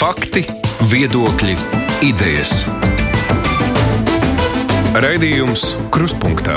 [0.00, 0.40] Fakti,
[0.88, 1.54] viedokļi,
[2.08, 2.62] idejas.
[4.96, 6.54] Raidījums Krustpunktā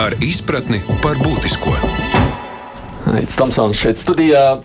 [0.00, 1.74] ar izpratni par būtisko.
[3.12, 4.62] Aits Tomsons šeit studijā.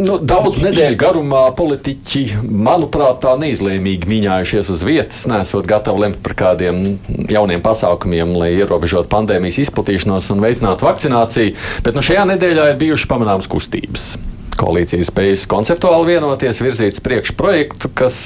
[0.00, 6.36] Nu, daudz nedēļu garumā politiķi, manuprāt, tā neizlēmīgi mīņājušies uz vietas, nesot gatavi lemt par
[6.46, 6.80] kādiem
[7.28, 11.52] jauniem pasākumiem, lai ierobežotu pandēmijas izplatīšanos un veicinātu vakcināciju.
[11.84, 14.14] Bet nu, šajā nedēļā ir bijušas pamanāmas kustības.
[14.56, 18.20] Koalīcija spējusi konceptuāli vienoties, virzīt priekšprojektu, kas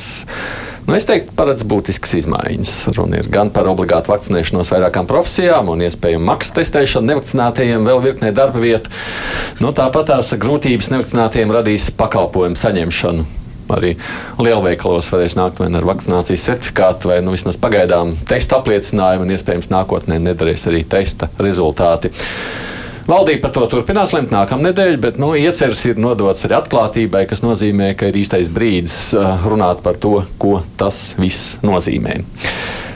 [0.91, 2.71] Nu, es teiktu, paredz būtiskas izmaiņas.
[2.97, 8.33] Runa ir gan par obligātu vakcinēšanos vairākām profesijām un iespējamu maksas testēšanu nevakcinātajiem, vēl virknē
[8.35, 8.91] darba vietu.
[9.63, 13.27] Nu, tāpat tās grūtības nevakcinātajiem radīs pakalpojumu saņemšanu.
[13.71, 13.93] Arī
[14.43, 19.71] lielveikalos varēs nākt vai ar vakcinācijas certifikātu, vai nu, vismaz pagaidām testa apliecinājumu, un iespējams
[19.71, 22.11] nākotnē nedarīs arī testa rezultāti.
[23.09, 27.95] Valdība par to turpinās lemt nākamnedēļ, bet nu, ieceres ir nodots arī atklātībai, kas nozīmē,
[27.99, 32.21] ka ir īstais brīdis uh, runāt par to, ko tas viss nozīmē.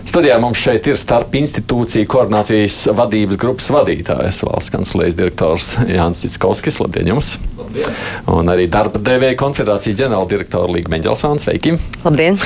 [0.05, 6.79] Studijā mums šeit ir starp institūciju koordinācijas vadības grupas vadītājs, valsts kanclējas direktors Jānis Citskovskis.
[6.83, 7.33] Labdien jums!
[7.59, 7.97] Labdien.
[8.31, 11.49] Un arī darba devēja konfederācijas ģenerāldirektora Līga Meņģelsvāns.
[11.49, 11.75] Sveiki!
[12.05, 12.39] Labdien!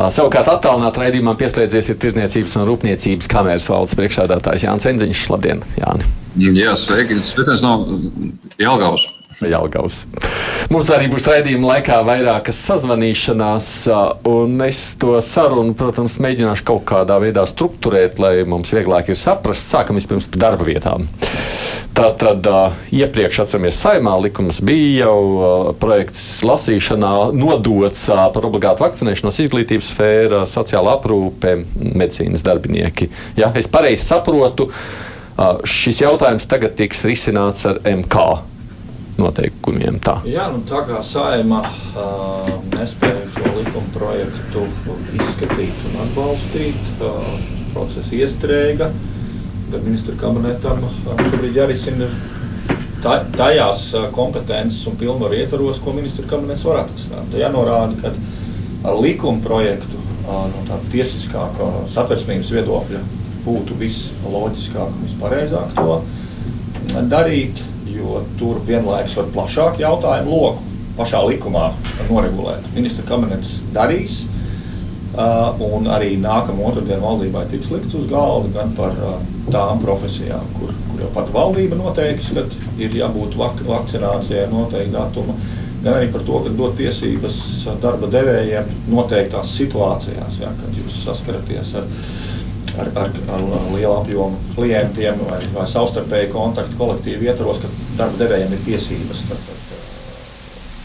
[0.00, 5.26] Savukārt attālināt raidījumam pieslēdzies ir Tirzniecības un Rūpniecības kameras valdes priekšādātājs Jānis Enziņš.
[5.36, 6.08] Labdien, Jāni!
[6.56, 7.20] Jā, sveiki!
[7.20, 7.76] Sveiciens no
[8.56, 9.10] Jelgavas!
[9.50, 10.04] Jelgavas.
[10.72, 13.68] Mums arī būs raidījuma laikā vairākas sazvanīšanās,
[14.30, 19.66] un es to sarunu, protams, mēģināšu kaut kādā veidā strukturēt, lai mums vieglāk ir saprast.
[19.68, 21.08] Sākam vispirms par darba vietām.
[21.92, 22.46] Tātad
[22.94, 30.96] iepriekš, atceramies, saimā likums bija jau projekts lasīšanā nodots par obligātu vakcinēšanos izglītības sfērā, sociāla
[30.96, 33.10] aprūpe, medicīnas darbinieki.
[33.36, 34.70] Ja, es pareizi saprotu,
[35.68, 38.24] šis jautājums tagad tiks risināts ar MK
[39.22, 39.98] noteikumiem.
[40.02, 44.66] Tā, Jā, nu, tā kā saima uh, nespēja šo likuma projektu
[45.16, 47.32] izskatīt un atbalstīt, uh,
[47.72, 48.90] process iestrēga.
[49.72, 52.10] Tad ministra kabinetam šobrīd jārisina
[53.02, 57.34] tajās kompetences un pilnvaru ietvaros, ko ministra kabinets var atrisināt.
[57.40, 63.00] Jānorāda, ka ar likuma projektu no tāda tiesiskākā satversmības viedokļa
[63.42, 65.96] būtu visloģiskāk un vispareizāk to
[67.10, 67.62] darīt
[67.92, 71.70] jo tur vienlaikus var plašāku jautājumu loku pašā likumā
[72.10, 72.66] noregulēt.
[72.74, 74.22] Ministra kabinets darīs,
[75.16, 79.16] uh, un arī nākamā otrdiena valdībai tiks likts uz galda gan par uh,
[79.52, 82.46] tām profesijām, kur, kur jau pat valdība noteiks, ka
[82.80, 85.36] ir jābūt vak vakcinācijai noteikti datuma,
[85.82, 87.38] gan arī par to, ka dot tiesības
[87.82, 91.88] darba devējiem noteiktās situācijās, ja, kad jūs saskaraties ar
[92.80, 98.54] ar, ar, ar lielu apjomu klientiem vai, vai savstarpēju kontaktu kolektīvu ietvaros, ka darba devējiem
[98.56, 99.26] ir tiesības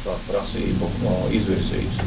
[0.07, 0.89] tādu prasību
[1.35, 2.01] izvirzīt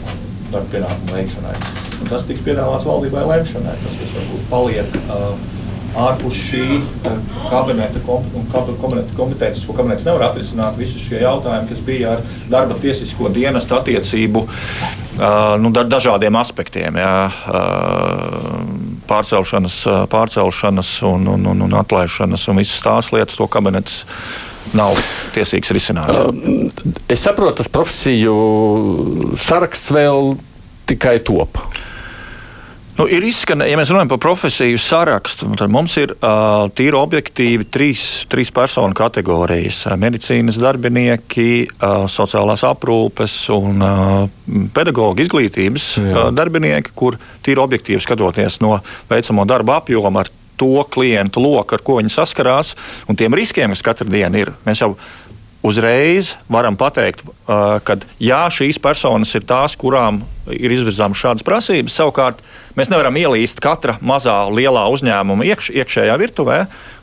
[0.51, 1.57] darba pienākumu veikšanai.
[2.01, 5.35] Un tas tiks piedāvāts valdībai lemšanai, tas, kas varbūt paliek uh,
[5.99, 6.81] ārpus šī
[7.51, 8.01] kabineta,
[8.53, 13.79] kabineta kompetences, ko kabinets nevar atrisināt, visi šie jautājumi, kas bija ar darba tiesisko dienestu
[13.79, 14.47] attiecību
[15.61, 17.01] nu, dažādiem aspektiem.
[17.01, 17.15] Jā,
[19.11, 19.81] pārcelšanas,
[20.13, 24.05] pārcelšanas un, un, un, un atlaišanas un visas tās lietas, to kabinets
[24.77, 24.99] nav
[25.35, 26.13] tiesīgs risināt.
[27.11, 28.35] Es saprotu, tas profesiju
[29.41, 30.35] saraksts vēl
[30.91, 31.59] tikai top.
[33.01, 37.65] Nu, ir izskanējis, ja mēs runājam par profesiju sarakstu, tad mums ir uh, tīri objektīvi
[37.73, 41.47] trīs, trīs personu kategorijas- medicīnas darbinieki,
[41.79, 44.27] uh, sociālās aprūpes un uh,
[44.77, 48.77] pedagoģa izglītības uh, darbinieki, kur tīri objektīvi skatoties no
[49.09, 52.75] veicamo darba apjoma ar to klientu loku, ar ko viņi saskarās,
[53.09, 54.53] un tiem riskiem, kas katru dienu ir.
[54.67, 54.93] Mēs jau
[55.63, 61.97] uzreiz varam pateikt, ka jā, šīs personas ir tās, kurām ir izvirzīmas šādas prasības.
[62.01, 62.41] Savukārt,
[62.79, 66.59] mēs nevaram ielīst katra mazā, lielā uzņēmuma iekš, iekšējā virtuvē,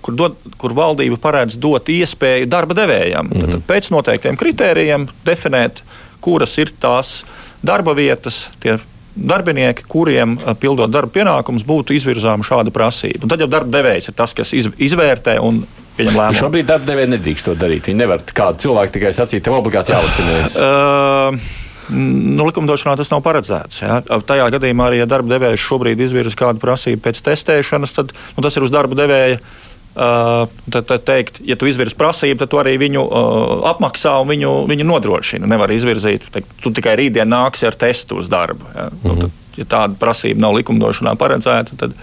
[0.05, 3.29] kur, dod, kur valdība paredz dot iespēju darba devējam.
[3.29, 3.57] Mm -hmm.
[3.57, 5.83] Tad pēc noteiktiem kritērijiem definēt,
[6.21, 7.23] kuras ir tās
[7.61, 8.79] darba vietas, tie
[9.17, 13.25] darbinieki, kuriem pildot darba pienākumus, būtu izvirzāma šāda prasība.
[13.25, 15.63] Un tad jau darba devējs ir tas, kas izvērtē un
[15.97, 16.39] pieņem lēmumu.
[16.41, 17.89] Šobrīd darbdevēji nedrīkst to darīt.
[17.89, 20.59] Viņi nevar kādu cilvēku tikai sacīt, tev obligāti jāvakcinējas.
[20.59, 23.77] Uh, Nu, likumdošanā tas nav paredzēts.
[23.79, 24.01] Ja?
[24.03, 28.59] Tajā gadījumā arī, ja darba devējs šobrīd izvirza kādu prasību pēc testēšanas, tad nu, tas
[28.59, 29.37] ir uz darba devēja.
[29.39, 29.66] Uh,
[29.97, 34.53] tad, tad teikt, ja tu izvirzi prasību, tad tu arī viņu uh, apmaksā un viņu,
[34.69, 35.49] viņu nodrošina.
[35.49, 38.69] Nevar izvirzīt, teikt, tu tikai rītdien nāksi ar testu uz darbu.
[38.75, 38.89] Ja?
[38.91, 39.07] Mm -hmm.
[39.07, 41.95] nu, tad, ja tāda prasība nav likumdošanā paredzēta, tad,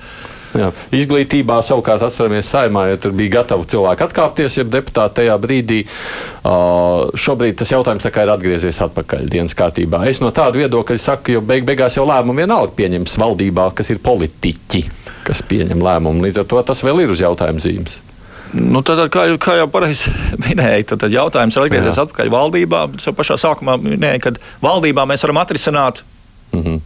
[0.55, 0.69] Jā.
[0.95, 5.81] Izglītībā savukārt atceramies saimā, ja tur bija gatavi cilvēki atkāpties, ja deputāti tajā brīdī.
[6.45, 10.05] Uh, šobrīd tas jautājums ir atgriezies atpakaļ dienas kārtībā.
[10.11, 14.03] Es no tāda viedokļa saku, jo beig beigās jau lēmumu vienalga pieņems valdībā, kas ir
[14.05, 14.85] politiķi,
[15.27, 16.23] kas pieņem lēmumu.
[16.29, 18.01] Līdz ar to tas vēl ir uz jautājuma zīmes.
[18.55, 20.13] Nu, tad, kā, kā jau pareizi
[20.45, 22.83] minēja, tad, tad jautājums ir atgriezties atpakaļ valdībā.
[23.01, 26.05] Es jau pašā sākumā minēju, ka valdībā mēs varam atrisināt
[26.53, 26.83] mm -hmm.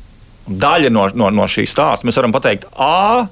[0.64, 2.08] daļu no, no, no šī stāsta.
[2.08, 3.28] Mēs varam pateikt, A,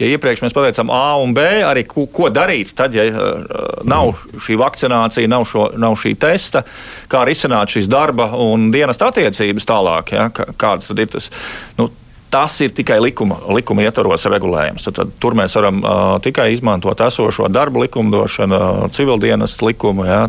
[0.00, 4.14] ja iepriekš mēs pateicām A un B, arī ko, ko darīt, tad, ja uh, nav
[4.40, 6.64] šī vakcinācija, nav, šo, nav šī testa,
[7.10, 11.32] kā risināt šīs darba un dienas attiecības tālāk, ja, kādas tad ir tas.
[11.78, 11.90] Nu,
[12.30, 14.84] Tas ir tikai likuma, likuma ietvaros regulējums.
[14.86, 20.20] Tad, tad, tur mēs varam uh, tikai izmantot esošo darba likumdošanu, uh, civildienas likumu, ja,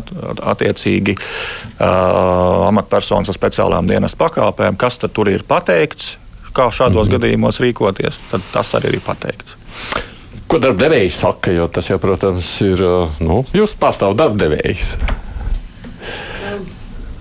[0.50, 6.16] attiecīgi uh, amatpersonas ar speciālām dienas pakāpēm, kas tur ir pateikts,
[6.50, 7.18] kā šādos mm -hmm.
[7.18, 9.61] gadījumos rīkoties, tad tas arī ir pateikts.
[10.50, 11.52] Ko darbdevēji saka?
[11.54, 12.82] Jo tas jau, protams, ir.
[13.24, 14.96] Nu, jūs pārstāvat darbdevējus.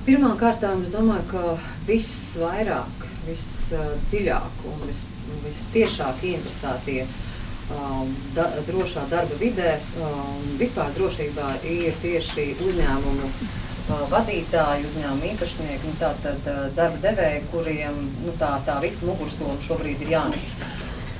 [0.01, 1.55] Pirmkārt, es domāju, ka
[1.87, 5.03] viss vairāk visdziļāk un vis,
[5.45, 13.29] vistiešāk interesētie um, da, drošā darba vidē, um, vispār drošībā ir tieši uzņēmumu
[14.11, 16.45] vadītāji, uzņēmumu īpašnieki, nu, tātad
[16.77, 20.53] darba devēji, kuriem nu, tā, tā visa mugursola šobrīd ir jānes.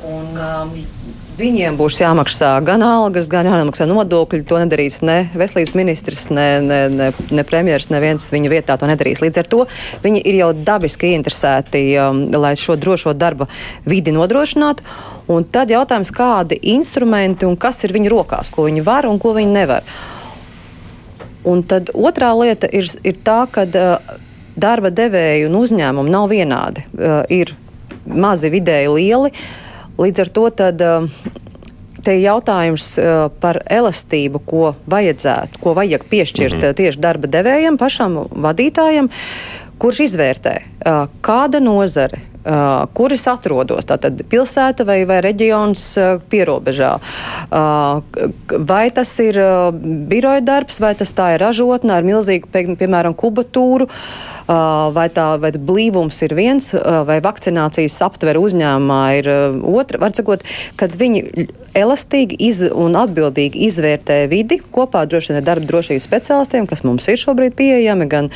[0.07, 0.71] Un, um,
[1.37, 4.43] viņiem būs jāmaksā gan algas, gan jāmaksā nodokļi.
[4.49, 9.21] To nedarīs ne veselības ministrs, ne, ne, ne, ne premjerministrs, neviens viņu vietā to nedarīs.
[9.23, 9.65] Līdz ar to
[10.03, 13.47] viņi ir jau dabiski interesēti, um, lai šo drošo darba
[13.87, 14.85] vidi nodrošinātu.
[15.31, 19.35] Un tad jautājums, kādi instrumenti un kas ir viņu rokās, ko viņi var un ko
[19.37, 19.87] viņi nevar.
[21.47, 24.13] Un tad otrā lieta ir, ir tā, ka uh,
[24.59, 26.85] darba devēju un uzņēmumu nav vienādi.
[26.91, 27.55] Uh, ir
[28.05, 29.31] mazi, vidēji lieli.
[29.31, 31.09] Uh, Līdz ar to tad, um,
[32.03, 36.79] te ir jautājums uh, par elastību, ko vajadzētu, ko vajag piešķirt mm -hmm.
[36.81, 39.09] tieši darba devējiem, pašam vadītājam,
[39.81, 40.59] kurš izvērtē,
[41.21, 43.85] kāda nozare, Uh, kur es atrodos.
[43.85, 46.95] Tātad pilsēta vai, vai reģions uh, pierobežā.
[47.53, 48.01] Uh,
[48.65, 49.37] vai tas ir
[50.09, 53.85] biroja darbs, vai tas tā ir ražotne ar milzīgu, pie, piemēram, kubatūru.
[53.85, 54.40] Uh,
[54.95, 56.71] vai, tā, vai blīvums ir viens,
[57.07, 59.29] vai vakcinācijas aptver uzņēmumā ir
[59.61, 60.01] otra.
[60.01, 60.43] Var sakot,
[60.79, 66.67] kad viņi elastīgi iz, un atbildīgi izvērtē vidi kopā droši vien ar darba drošības speciālistiem,
[66.69, 68.29] kas mums ir šobrīd pieejami gan,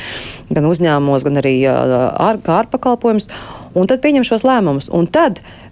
[0.50, 3.28] gan uzņēmumos, gan arī ārpakalpojums,
[3.76, 4.88] un tad pieņem šos lēmumus.
[4.96, 5.65] Un tad uh,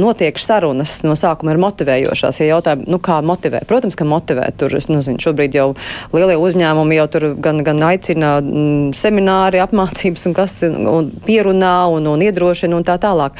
[0.00, 2.40] notiek sarunas no sākuma ir motivējošās.
[2.40, 3.66] Ja jautājumi, nu, kā motivēt?
[3.70, 4.56] Protams, ka motivēt.
[4.60, 5.68] Tur, es nezinu, šobrīd jau
[6.14, 12.08] lielie uzņēmumi jau tur gan, gan aicina mm, semināri, apmācības un kas un pierunā un,
[12.14, 13.38] un iedrošina un tā tālāk.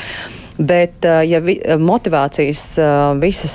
[0.61, 2.63] Bet, ja vi, motivācijas
[3.23, 3.55] visas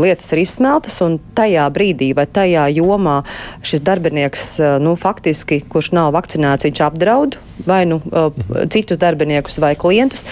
[0.00, 3.18] lietas ir izsmeltas, un tajā brīdī vai tajā jomā
[3.60, 4.46] šis darbinieks,
[4.80, 7.36] nu, faktiski, kurš nav vakcinēts, viņš apdraud
[7.68, 8.00] vai nu
[8.72, 10.24] citus darbiniekus vai klientus,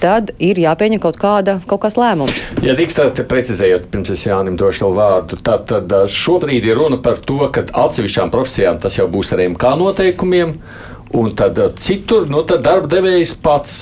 [0.00, 2.44] tad ir jāpieņem kaut, kāda, kaut kāds lēmums.
[2.64, 7.20] Ja drīkstāt precizējot, pirms es Jānim došu vēl vārdu, tad, tad šobrīd ir runa par
[7.20, 10.56] to, ka atsevišķām profesijām tas jau būs ar MK noteikumiem,
[11.20, 13.80] un tad citur, nu tad darba devējs pats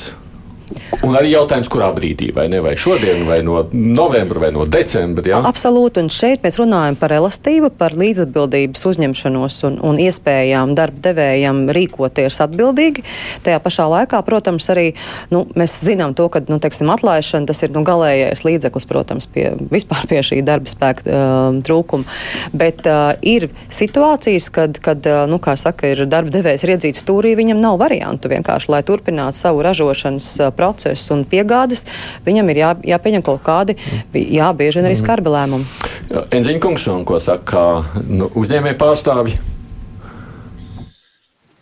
[1.06, 5.24] Un arī jautājums, kurā brīdī, vai ne, vai šodien, vai no novembra, vai no decembra.
[5.30, 5.40] Ja?
[5.48, 11.62] Absolūti, un šeit mēs runājam par elastību, par līdzatbildības uzņemšanos un, un iespējām darba devējiem
[11.74, 13.04] rīkoties atbildīgi.
[13.46, 14.88] Tajā pašā laikā, protams, arī
[15.32, 19.52] nu, mēs zinām to, ka nu, teiksim, atlaišana tas ir nu, galīgais līdzeklis, protams, pie,
[19.72, 22.08] vispār pie šī darba spēka uh, trūkuma.
[22.52, 27.34] Bet uh, ir situācijas, kad, kad uh, nu, saka, ir darba devējs ir iedzīts stūrī,
[27.38, 31.86] viņam nav variantu vienkārši, lai turpinātu savu ražošanas procesu un piegādes,
[32.26, 33.78] viņam ir jā, jāpieņem kaut kādi,
[34.14, 35.68] jā, bieži vien arī skarbi lēmumi.
[36.34, 37.68] Enziņa kungs, un ko saka
[38.02, 39.38] nu, uzņēmēji pārstāvji?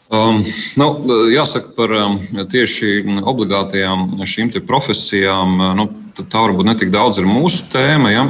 [0.06, 0.36] Um,
[0.78, 0.86] nu,
[1.34, 2.20] jāsaka par um,
[2.52, 5.56] tieši obligātajām šīm profesijām.
[5.74, 8.22] Nu, tā varbūt ne tik daudz ir mūsu tēma, ja,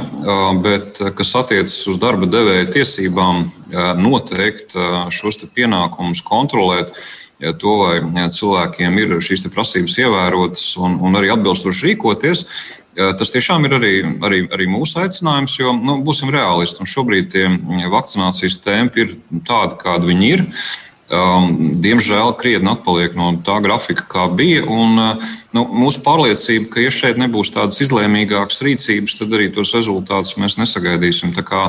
[0.63, 3.45] bet kas attiecas uz darba devēja tiesībām,
[4.01, 4.75] noteikt
[5.13, 6.91] šos pienākumus, kontrolēt
[7.43, 12.43] ja to, vai cilvēkiem ir šīs prasības ievērotas un, un arī atbilstoši rīkoties.
[12.97, 13.93] Tas tiešām ir arī,
[14.25, 16.87] arī, arī mūsu aicinājums, jo nu, būsim realisti.
[16.89, 17.45] Šobrīd tie
[17.93, 19.15] vakcinācijas tempi ir
[19.45, 20.45] tādi, kādi viņi ir.
[20.47, 21.51] Uh, um,
[21.83, 24.63] diemžēl krietni atpaliek no tā grafika, kā bija.
[24.65, 29.73] Un, uh, nu, mūsu pārliecība, ka, ja šeit nebūs tādas izlēmīgākas rīcības, tad arī tos
[29.77, 31.35] rezultātus mēs nesagaidīsim.
[31.37, 31.63] Tā kā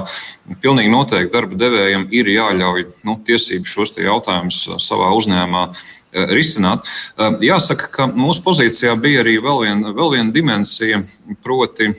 [0.64, 5.86] pilnīgi noteikti darba devējiem ir jāļauj nu, tiesības šos jautājumus savā uzņēmumā uh,
[6.34, 6.84] risināt.
[7.16, 11.02] Uh, jāsaka, ka mūsu pozīcijā bija arī vēl viena, vēl viena dimensija,
[11.44, 11.92] proti,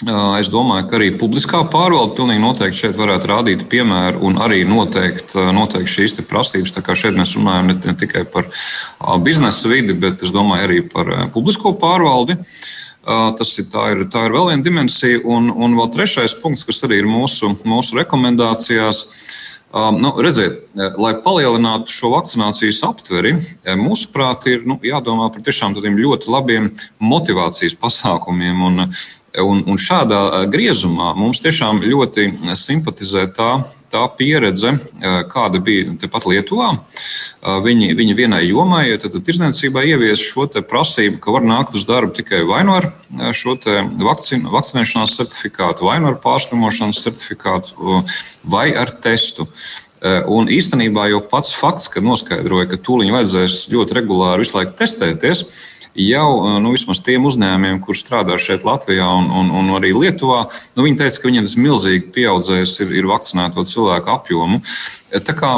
[0.00, 5.34] Es domāju, ka arī publiskā pārvalde pilnīgi noteikti šeit varētu rādīt piemēru un arī noteikt,
[5.52, 6.72] noteikt šīs prasības.
[6.72, 8.48] Tā kā šeit mēs runājam ne, ne tikai par
[9.20, 12.38] biznesa vidi, bet es domāju arī par publisko pārvaldi.
[13.04, 15.20] Tas ir, tā ir, tā ir vēl viena dimensija.
[15.28, 19.04] Un, un vēl trešais punkts, kas arī ir mūsu, mūsu rekomendācijās,
[20.00, 20.64] nu, redziet,
[21.00, 23.36] lai palielinātu šo vakcinācijas aptveri,
[23.76, 26.72] mūsuprāt, ir nu, jādomā par tiešām tādiem ļoti labiem
[27.04, 28.64] motivācijas pasākumiem.
[28.68, 28.86] Un,
[29.38, 32.24] Un, un šādā griezumā mums tiešām ļoti
[32.58, 33.50] simpatizē tā,
[33.90, 34.72] tā pieredze,
[35.30, 36.72] kāda bija tepat Lietuvā.
[37.62, 42.42] Viņi, viņi vienai jomai, tad tirdzniecībā ievies šo prasību, ka var nākt uz darbu tikai
[42.48, 42.90] vai nu ar
[43.36, 43.54] šo
[44.02, 48.02] vakcin, vakcinēšanās certifikātu, vai nu ar pārslimošanas certifikātu,
[48.42, 49.46] vai ar testu.
[50.26, 55.44] Un īstenībā jau pats fakts, ka noskaidroja, ka tūlīt vajadzēs ļoti regulāri visu laiku testēties,
[55.98, 60.44] jau nu, vismaz tiem uzņēmumiem, kur strādā šeit Latvijā un, un, un arī Lietuvā,
[60.76, 64.60] nu, viņi teica, ka viņiem tas milzīgi pieaudzējis ir, ir vakcinēto cilvēku apjomu.
[65.10, 65.50] Tā kā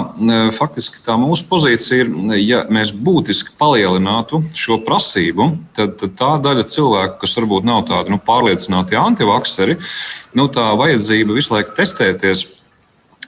[0.56, 6.64] faktiski tā mūsu pozīcija ir, ja mēs būtiski palielinātu šo prasību, tad, tad tā daļa
[6.72, 9.76] cilvēku, kas varbūt nav tādi nu, pārliecināti antivakseri,
[10.38, 12.46] nu, tā vajadzība visu laiku testēties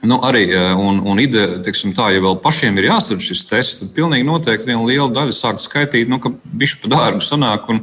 [0.03, 3.93] Nu, arī un, un ideja, teiksim, tā, ja vēl pašiem ir jāsadz šis tests, tad
[3.95, 7.79] pilnīgi noteikti viena liela daļa sāk skaitīt, nu, ka bišķi pa dārgu sanāk, un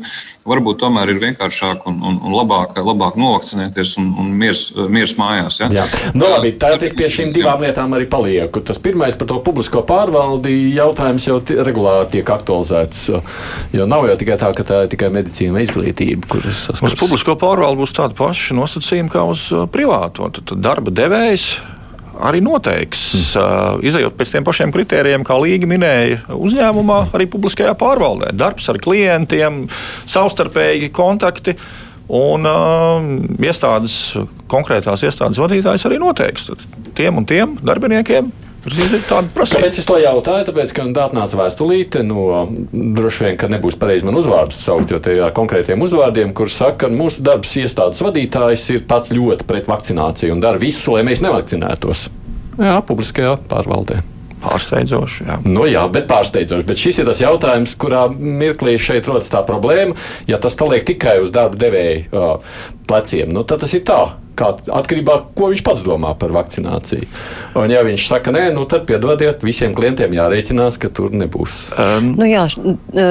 [0.49, 5.63] varbūt tomēr ir vienkāršāk un, un, un labāk, labāk novakcinēties un, un miers, miers mājās.
[5.63, 5.71] Ja?
[5.73, 5.89] Jā.
[6.15, 8.63] Nu, labi, tā es pie šīm divām lietām arī palieku.
[8.67, 13.07] Tas pirmais par to publisko pārvaldi jautājums jau regulāri tiek aktualizēts,
[13.73, 16.93] jo nav jau tikai tā, ka tā ir tikai medicīna izglītība, kuras saskars.
[16.93, 20.31] Uz publisko pārvaldu būs tāda paša nosacījuma kā uz privāto.
[20.39, 21.55] Tad darba devējs
[22.23, 23.05] arī noteiks.
[23.37, 23.85] Mm.
[23.89, 28.33] Izejot pēc tiem pašiem kritērijiem, kā Līga minēja, uzņēmumā, arī publiskajā pārvaldē.
[28.37, 29.65] Darbs ar klientiem,
[30.09, 31.57] savstarpēji kontakti.
[32.13, 33.05] Un uh,
[33.41, 33.95] iestādes,
[34.51, 36.51] konkrētās iestādes vadītājs arī noteiks
[36.99, 40.47] tiem un tiem darbiniekiem Kāpēc es to jautāju?
[40.47, 45.33] Tāpēc, ka atnāca vēstulīte no droši vien, ka nebūs pareizi man uzvārdus saukt, jo tajā
[45.35, 50.45] konkrētiem uzvārdiem, kur saka, ka mūsu darbs iestādes vadītājs ir pats ļoti pret vakcināciju un
[50.45, 52.07] dara visu, lai mēs nevakcinētos.
[52.63, 54.03] Jā, publiskajā pārvaldē.
[54.43, 55.27] Pārsteidzoši.
[55.29, 55.37] Jā.
[55.47, 56.67] Nu, jā, bet pārsteidzoši.
[56.67, 59.95] Bet šis ir tas jautājums, kurā mirklī šeit rodas tā problēma.
[60.27, 62.57] Ja tas liek tikai uz darba devēja uh,
[62.89, 64.03] pleciem, nu, tad tas ir tā.
[64.33, 67.05] Kā, atkarībā no tā, ko viņš pats domā par vakcināciju.
[67.61, 71.67] Un, ja viņš saka, nē, nu, tad piedodiet, visiem klientiem jārēķinās, ka tur nebūs.
[71.77, 72.15] Um.
[72.17, 72.47] Nu, jā,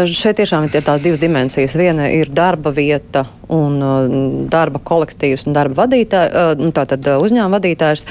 [0.09, 1.77] šeit tiešām ir tās divas dimensijas.
[1.77, 7.19] Viena ir darba vieta un uh, darba kolektīvs un darba vadītājs, uh, nu, tātad uh,
[7.21, 8.05] uzņēmuma vadītājs.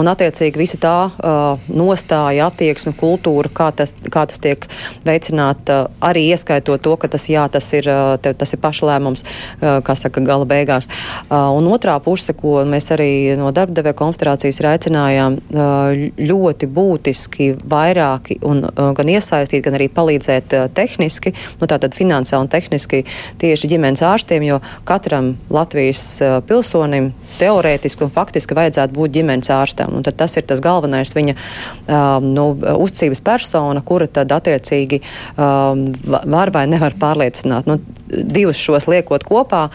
[0.00, 4.64] Un, attiecīgi, visa tā uh, nostāja, attieksme, kultūra, kā tas, kā tas tiek
[5.04, 7.90] veicināta, uh, arī ieskaitot to, ka tas, jā, tas ir,
[8.24, 10.88] tev, tas ir pašlēmums, uh, kā saka, gala beigās.
[11.28, 17.50] Uh, un otrā puse, ko mēs arī no darba devēja konfederācijas aicinājām, uh, ļoti būtiski
[17.70, 23.04] vairāki un uh, gan iesaistīt, gan arī palīdzēt tehniski, nu, tātad finansiāli un tehniski
[23.40, 26.04] tieši ģimenes ārstiem, jo katram Latvijas
[26.48, 29.94] pilsonim teorētiski un faktiski vajadzētu būt ģimenes ārstam.
[29.96, 35.86] Un tas ir tas galvenais viņa um, nu, uzticības persona, kura tad attiecīgi um,
[36.30, 37.68] var vai nevar pārliecināt.
[37.70, 37.78] Nu,
[38.22, 39.66] divus šos liekot kopā,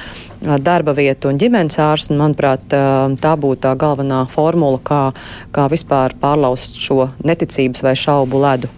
[0.63, 5.03] darba vietu un ģimenes ārstu, manuprāt, tā būtu tā galvenā formula, kā,
[5.55, 8.74] kā vispār pārlaust šo neticības vai šaubu ledu.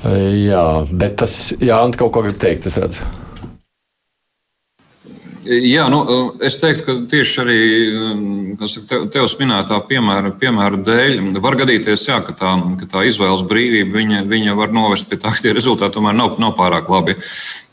[0.00, 3.04] Jā, bet tas, Jā, Anta, kaut ko grib teikt, es redzu.
[5.50, 5.98] Jā, nu,
[6.46, 7.56] es teiktu, ka tieši arī
[8.86, 13.98] te, tevis minētā piemēra, piemēra dēļ var gadīties, jā, ka, tā, ka tā izvēles brīvība
[13.98, 17.16] viņa, viņa var novest pie tā, ka tie rezultāti tomēr nav, nav pārāk labi.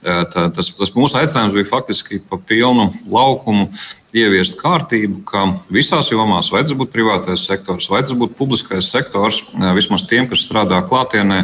[0.01, 3.69] Tā, tas, tas mūsu aicinājums bija faktiski pa pilnu laukumu
[4.17, 9.43] ieviest kārtību, ka visās jomās, vai tas būtu privātais sektors, vai tas būtu publiskais sektors,
[9.77, 11.43] vismaz tiem, kas strādā klātienē,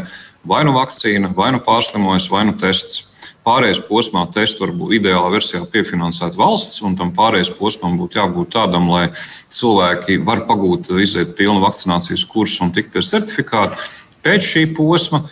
[0.49, 3.12] vai nu vakcīna, vai nu pārslimojas, vai nu tests
[3.43, 8.53] Pārējais posmā testu var būt ideālā versijā piefinansēt valsts, un tam pārējais posmam būtu jābūt
[8.55, 9.09] tādam, lai
[9.51, 13.79] cilvēki var pagūt, iziet pilnu vakcinācijas kursu un tikt pie certifikāta.
[14.23, 15.25] Pēc šī posma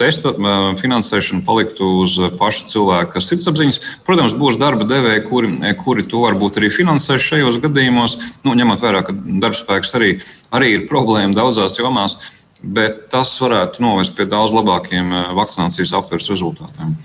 [0.00, 0.32] testa
[0.80, 3.80] finansēšana paliktu uz paša cilvēka sirdsapziņas.
[4.06, 5.52] Protams, būs darba devēji, kuri,
[5.82, 10.14] kuri to varbūt arī finansēs šajos gadījumos, nu, ņemot vērā, ka darbspēks arī,
[10.56, 12.16] arī ir problēma daudzās jomās,
[12.62, 16.96] bet tas varētu novest pie daudz labākiem vakcinācijas aptveres rezultātiem.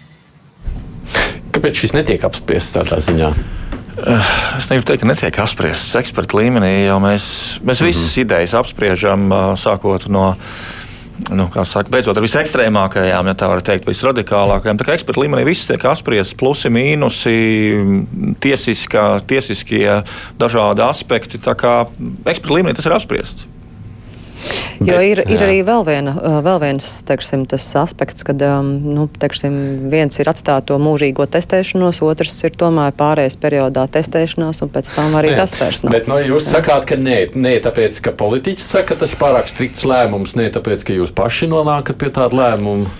[1.53, 3.33] Kāpēc šis netiek apspriests tādā ziņā?
[3.93, 7.25] Eh, es negribu teikt, ka netiek apspriests eksperta līmenī, jo mēs,
[7.61, 7.91] mēs mm -hmm.
[7.91, 10.35] visas idejas apspriežam, eh, sākot no
[11.31, 14.79] nu, saka, beidzot ar visekstrēmākajām, ja tā var teikt, visradikālākajām.
[14.79, 17.35] Tā kā eksperta līmenī viss tiek apspriests, plusi, mīnusi,
[18.43, 20.03] tiesiskā, tiesiskie
[20.39, 21.37] dažādi aspekti.
[21.37, 21.87] Tā kā
[22.25, 23.52] eksperta līmenī tas ir apspriests.
[24.83, 27.45] Jo ir, ir arī vēl, viena, vēl viens teiksim,
[27.79, 29.55] aspekts, kad nu, teiksim,
[29.91, 35.15] viens ir atstāt to mūžīgo testēšanos, otrs ir tomēr pārējais periodā testēšanās, un pēc tam
[35.19, 35.95] arī nē, tas vairs nav.
[35.95, 36.57] Bet nu, jūs jā.
[36.57, 40.49] sakāt, ka nē, nē, tāpēc, ka politiķis saka, ka tas ir pārāk strikts lēmums, nē,
[40.57, 42.91] tāpēc, ka jūs paši nonākat pie tāda lēmuma.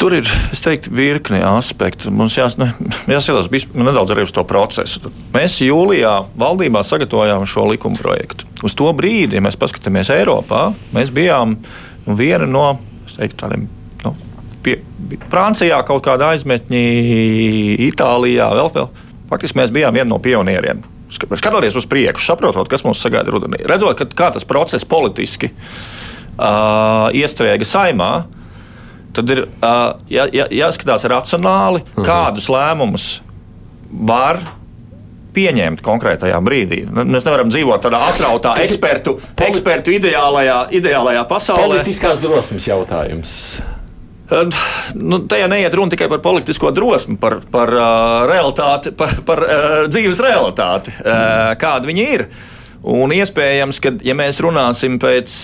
[0.00, 2.08] Tur ir teiktu, virkni aspektu.
[2.14, 2.70] Mums jās, ne,
[3.14, 5.12] jāskatās nedaudz arī uz to procesu.
[5.34, 8.48] Mēs jūlijā valdībā sagatavojām šo likuma projektu.
[8.64, 11.58] Uz to brīdi, ja mēs paskatāmies Eiropā, mēs bijām
[12.06, 12.64] nu, viena no
[13.12, 13.68] teiktu, tādiem.
[14.06, 14.14] Nu,
[14.64, 14.78] pie,
[15.28, 16.82] Francijā kaut kāda aizmetņi,
[17.90, 18.90] Itālijā vēl, vēl.
[19.28, 20.80] Faktiski mēs bijām viena no pionieriem.
[21.12, 27.10] Skatoties uz priekšu, saprotot, kas mūs sagaida rudenī, redzot, ka, kā tas process politiski uh,
[27.12, 28.12] iestrēga saimā,
[29.16, 32.06] tad ir uh, jā, jā, jāskatās racionāli, mhm.
[32.06, 33.10] kādus lēmumus
[33.90, 34.40] var
[35.34, 36.84] pieņemt konkrētajā brīdī.
[36.90, 41.76] Nu, mēs nevaram dzīvot tādā atrautā ekspertu, ekspertu ideālajā, ideālajā pasaulē.
[41.76, 43.34] Politiskās drosmes jautājums.
[44.94, 47.70] Nu, tajā neiet runa tikai par politisko drosmi, par, par
[48.30, 49.42] realitāti, par, par
[49.90, 52.26] dzīves realitāti, uh, kāda viņa ir.
[52.90, 55.34] Un iespējams, ka, ja mēs runāsim pēc,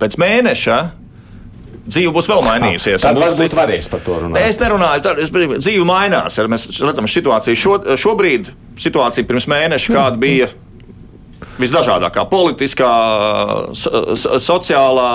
[0.00, 0.78] pēc mēneša,
[1.86, 3.02] dzīve būs vēl mainījusies.
[3.02, 4.42] Tad varbūt varēs par to runāt.
[4.46, 6.38] Es nerunāju, tad es, dzīve mainās.
[6.50, 10.52] Mēs redzam situāciju šo, šobrīd, situācija pirms mēneša, kāda bija.
[11.60, 12.90] Visdažādākā politiskā,
[13.76, 15.08] so, sociālā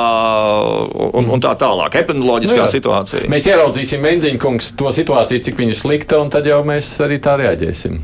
[1.17, 2.67] un, un tā tālāk, epidemioloģiskā nu, jā.
[2.75, 3.31] situācija.
[3.31, 7.17] Mēs ieraudzīsim, Menziņa kungs, to situāciju, cik viņa ir slikta, un tad jau mēs arī
[7.25, 7.97] tā reaģēsim.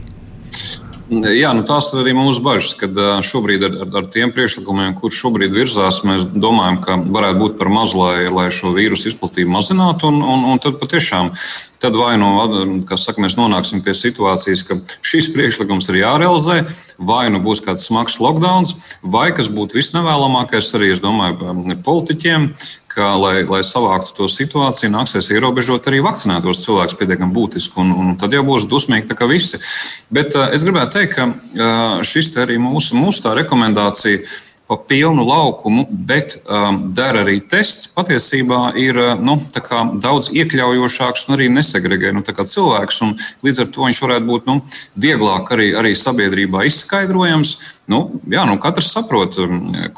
[1.11, 2.95] Jā, nu tās ir arī mūsu bažas, kad
[3.27, 7.69] šobrīd ar, ar, ar tiem priekšlikumiem, kurš šobrīd virzās, mēs domājam, ka varētu būt par
[7.73, 10.07] maz, lai, lai šo vīrusu izplatību mazinātu.
[10.07, 11.33] Un, un, un tad patiešām
[11.83, 12.29] tad vai nu
[12.95, 16.61] saka, mēs nonāksim pie situācijas, ka šis priekšlikums ir jārealizē,
[17.03, 18.69] vai nu būs kāds smags lockdown,
[19.03, 22.47] vai kas būtu visnevēlamākais arī, es domāju, politiķiem,
[22.93, 27.77] ka, lai, lai savāktu to situāciju, nāksies ierobežot arī vakcinētos cilvēkus pietiekami būtiski.
[27.83, 29.59] Un, un tad jau būs dusmīgi tā kā visi.
[30.13, 34.23] Bet uh, es gribētu teikt, ka uh, šis arī mūsu, mūsu tā rekomendācija
[34.67, 39.35] pa pilnu laukumu, bet um, der arī tests, patiesībā ir nu,
[40.01, 43.01] daudz iekļaujošāks un arī nesegregē nu, cilvēks.
[43.43, 44.61] Līdz ar to viņš varētu būt nu,
[44.95, 47.57] vieglāk arī, arī sabiedrībā izskaidrojams.
[47.91, 49.35] Nu, jā, nu, katrs saprot,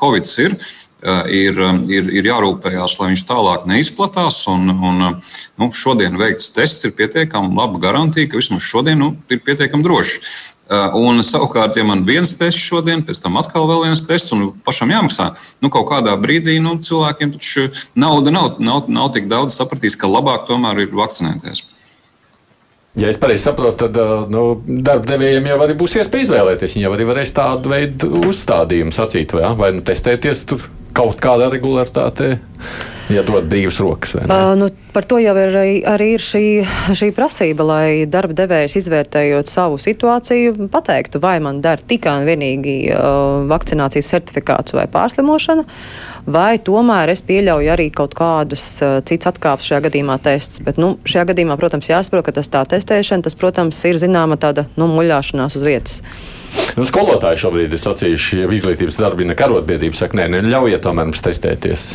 [0.02, 0.58] Covid ir.
[0.58, 4.42] Eh, ir, eh, ir, ir jārūpējas, lai viņš tālāk neizplatās.
[4.52, 9.16] Un, un, eh, nu, šodien veikts tests ir pietiekami laba garantija, ka vismaz šodien nu,
[9.30, 10.22] ir pietiekami droši.
[10.98, 15.28] Un savukārt, ja man viens tests šodien, pēc tam atkal viens tests, un pašam jāmaksā,
[15.62, 20.10] nu, kaut kādā brīdī nu, cilvēkiem taču nauda nav, nav, nav tik daudz sapratīs, ka
[20.10, 21.62] labāk tomēr ir vakcinēties.
[22.98, 26.74] Ja es pareizi saprotu, tad nu, darba devējiem jau būs iespēja izvēlēties.
[26.78, 30.66] Viņi jau arī varēs tādu veidu uzstādījumu sacīt, vai, vai nu, testēties tur
[30.96, 32.36] kaut kāda regularitāte.
[33.06, 34.16] Ja dod brīvas rokas.
[34.18, 35.54] Uh, nu, par to jau ir,
[35.86, 36.46] arī ir šī,
[36.98, 42.74] šī prasība, lai darba devējs izvērtējot savu situāciju, pateiktu, vai man der tikai un vienīgi
[42.96, 45.68] uh, vakcinācijas certifikāts vai pārslimošana,
[46.34, 50.64] vai tomēr es pieļauju arī kaut kādus uh, cits atkāpes šajā gadījumā tests.
[50.66, 54.66] Bet, nu, šajā gadījumā, protams, jāsaprot, ka tas tā testēšana, tas, protams, ir zināma tāda
[54.82, 56.02] nu, muļāšanās uz vietas.
[56.76, 61.86] Nu, skolotāji šobrīd ir sacījuši, ja izglītības darbina karotbiedrība, saka, nē, neļaujiet tomēr mums testēties.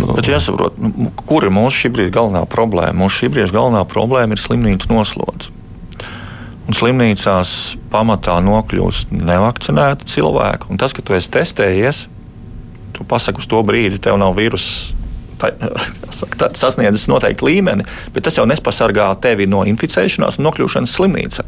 [0.00, 0.10] Nu.
[0.16, 2.96] Bet jāsaprot, nu, kur ir mūsu šī brīža galvenā problēma?
[3.04, 5.54] Mūsu šī brīža galvenā problēma ir slimnīcu noslodze.
[6.70, 7.52] Un slimnīcās
[7.90, 10.70] pamatā nokļūst nevakcinēti cilvēki.
[10.70, 12.04] Un tas, ka tu esi testējies,
[12.94, 14.99] tu pasaki uz to brīdi, tev nav vīrusu
[16.60, 21.46] sasniedzis noteiktu līmeni, bet tas jau nepasargā tevi no inficēšanās un nokļūšanas slimnīcā.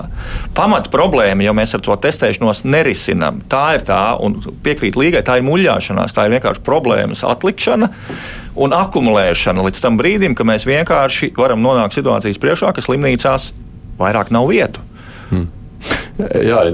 [0.56, 5.38] Pamat problēma, jo mēs ar to testēšanos nerisinām, tā ir tā, un piekrīt līgai, tā
[5.40, 7.90] ir muļāšanās, tā ir vienkārši problēmas atlikšana
[8.62, 13.50] un akumulēšana līdz tam brīdim, ka mēs vienkārši varam nonākt situācijas priekšā, ka slimnīcās
[14.00, 14.84] vairāk nav vietu.
[15.30, 15.48] Hmm.
[16.50, 16.64] Jā,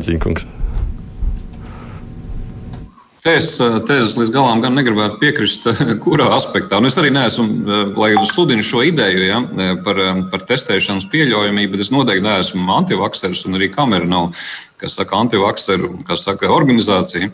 [3.29, 3.59] Enziņkungs.
[3.59, 5.67] Es tēzes līdz galam gan negribētu piekrist,
[6.05, 6.79] kurā aspektā.
[6.81, 9.43] Un es arī neesmu, lai sludinu šo ideju ja,
[9.85, 10.01] par,
[10.33, 14.33] par testēšanas pieļaujamību, bet es noteikti neesmu antivakseris un arī kamera nav,
[14.81, 17.31] kas saka, antivakseru, kas saka, organizācija.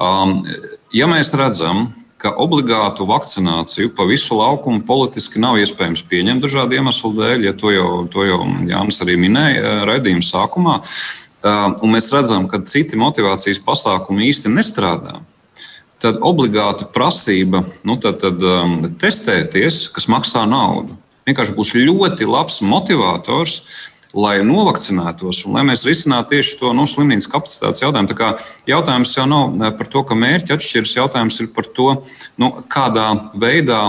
[0.00, 0.40] Um,
[0.94, 7.12] ja mēs redzam, ka obligātu vakcināciju pa visu laukumu politiski nav iespējams pieņemt dažādu iemeslu
[7.18, 10.78] dēļ, ja to jau, to jau Jānis arī minēja raidījuma sākumā.
[11.46, 15.20] Un mēs redzam, ka citi motivācijas pasākumi īsti nestrādā
[16.02, 20.96] tad obligāti prasība nu, tad, tad, um, testēties, kas maksā naudu.
[21.26, 23.60] Vienkārši būs ļoti labs motivators,
[24.16, 28.08] lai novakcinētos un lai mēs risinātu tieši to no nu, slimnīcas kapacitātes jautājumu.
[28.12, 28.28] Tā kā
[28.70, 31.88] jautājums jau nav par to, ka mērķi atšķiras, jautājums ir par to,
[32.40, 33.82] nu, kādā veidā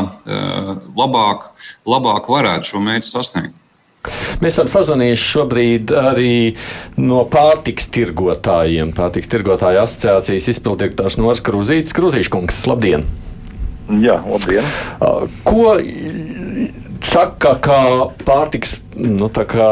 [0.98, 1.48] labāk,
[1.88, 3.56] labāk varētu šo mērķi sasniegt.
[4.42, 6.34] Mēs esam sazvanījuši šobrīd arī
[7.02, 8.94] no pārtiks tirgotājiem.
[8.98, 11.96] Pārtiks tirgotāju asociācijas izpildirektors Nors Kruzītis.
[11.98, 13.08] Kruzīškungs, labdien!
[14.04, 14.68] Jā, labdien!
[15.48, 15.78] Ko
[17.08, 17.80] saka, kā
[18.28, 19.70] pārtiks nu, kā,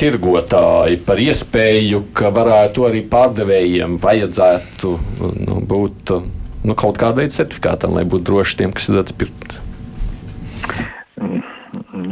[0.00, 4.96] tirgotāji par iespēju, ka varētu arī pārdevējiem vajadzētu
[5.46, 6.14] nu, būt
[6.66, 9.62] nu, kaut kāda veida certifikātam, lai būtu droši tiem, kas ir atspirti?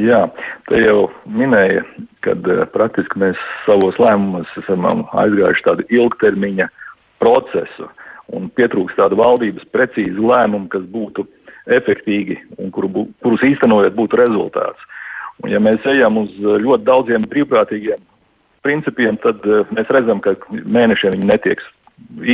[0.00, 0.20] Jā,
[0.68, 1.82] te jau minēja,
[2.24, 2.34] ka
[2.72, 6.68] praktiski mēs savos lēmumos esam aizgājuši tādu ilgtermiņa
[7.22, 7.88] procesu
[8.32, 11.26] un pietrūkst tādu valdības precīzu lēmumu, kas būtu
[11.76, 14.90] efektīgi un kuru, kurus īstenojot būtu rezultāts.
[15.42, 18.00] Un ja mēs ejam uz ļoti daudziem brīvprātīgiem
[18.64, 19.44] principiem, tad
[19.76, 21.60] mēs redzam, ka mēnešiem viņi netiek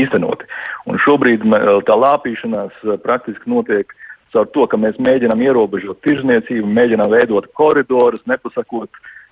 [0.00, 0.46] īstenoti.
[0.86, 1.42] Un šobrīd
[1.88, 3.90] tā lāpīšanās praktiski notiek
[4.34, 8.90] caur to, ka mēs mēģinām ierobežot tirzniecību, mēģinām veidot koridorus, nepasakot,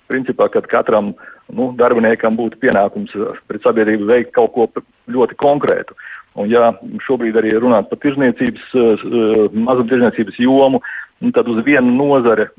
[0.09, 1.13] principā, ka katram
[1.53, 3.13] nu, darbiniekam būtu pienākums
[3.47, 4.67] pret sabiedrību veikt kaut ko
[5.09, 5.97] ļoti konkrētu.
[6.39, 6.71] Un ja
[7.05, 8.73] šobrīd arī runāt par tirzniecības,
[9.53, 10.81] mazumtirdzniecības jomu,
[11.19, 12.49] nu, tad uz vienu nozare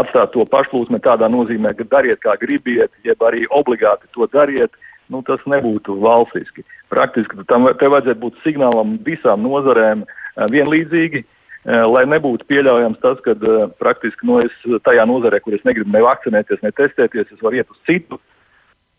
[0.00, 4.72] atstāt to pašplūsmu tādā nozīmē, ka dariet kā gribiet, jeb arī obligāti to dariet,
[5.12, 6.64] nu, tas nebūtu valstiski.
[6.92, 13.36] Praktiski tam vajadzētu būt signālam visām nozarēm, Eh, vienlīdzīgi, eh, lai nebūtu pieļaujams tas, ka
[13.36, 17.42] eh, praktiski no nu, es tajā nozarē, kur es negribu ne vakcinēties, ne testēties, es
[17.44, 18.20] varu iet uz citu.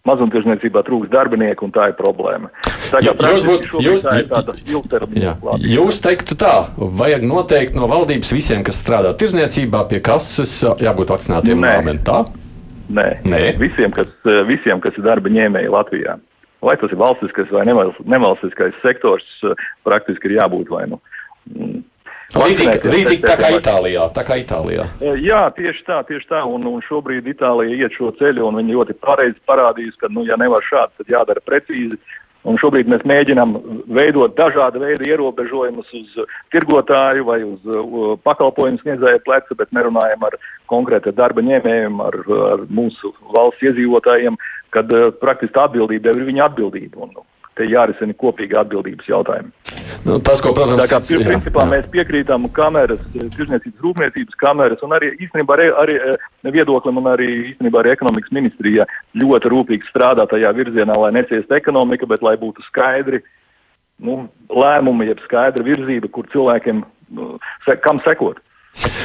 [0.03, 2.49] Mazumtirdzniecībā trūks darbinieku, un tā ir problēma.
[2.91, 5.69] Tā kā jūs, būt, jūs, tā ir tāda ilgtermiņa plāna.
[5.73, 11.63] Jūs teiktu tā, vajag noteikti no valdības visiem, kas strādā tirzniecībā pie kases, jābūt vakcinētiem
[11.63, 12.25] momentā?
[12.89, 13.07] Nē.
[13.27, 13.41] Nē.
[13.61, 14.11] Visiem, kas,
[14.49, 16.17] visiem, kas ir darba ņēmēji Latvijā.
[16.63, 19.25] Vai tas ir valstiskais vai nevalstiskais sektors,
[19.83, 20.99] praktiski ir jābūt vai nu.
[21.53, 21.81] Uh,
[22.33, 24.07] Līdzīgi, līdzīgi tā kā Itālijā.
[24.15, 24.87] Tā kā Itālijā.
[24.97, 26.41] E, jā, tieši tā, tieši tā.
[26.49, 30.37] Un, un šobrīd Itālija iet šo ceļu, un viņi ļoti pareizi parādīs, ka, nu, ja
[30.41, 31.99] nevar šādi, tad jādara precīzi.
[32.43, 33.53] Un šobrīd mēs mēģinām
[33.95, 36.15] veidot dažādu veidu ierobežojumus uz
[36.51, 40.35] tirgotāju vai uz uh, pakalpojumu sniedzēju pleca, bet nerunājam ar
[40.71, 42.17] konkrēti darba ņēmējiem, ar,
[42.49, 44.35] ar mūsu valsts iedzīvotājiem,
[44.75, 47.07] kad uh, praktiski atbildība ir viņa atbildība.
[47.07, 47.23] Un,
[47.57, 49.51] te jārisina kopīga atbildības jautājumi.
[50.03, 51.71] Nu, tas, ko, protams, tā kā principā jā, jā.
[51.71, 57.29] mēs piekrītam kameras, tirzniecības rūpniecības kameras un arī īstenībā arī, arī eh, viedoklim un arī
[57.53, 58.87] īstenībā arī ekonomikas ministrija
[59.21, 63.23] ļoti rūpīgi strādā tajā virzienā, lai neciest ekonomika, bet lai būtu skaidri
[64.03, 66.81] nu, lēmumi, jeb skaidra virzība, kur cilvēkiem,
[67.17, 67.29] nu,
[67.67, 68.41] se, kam sekot.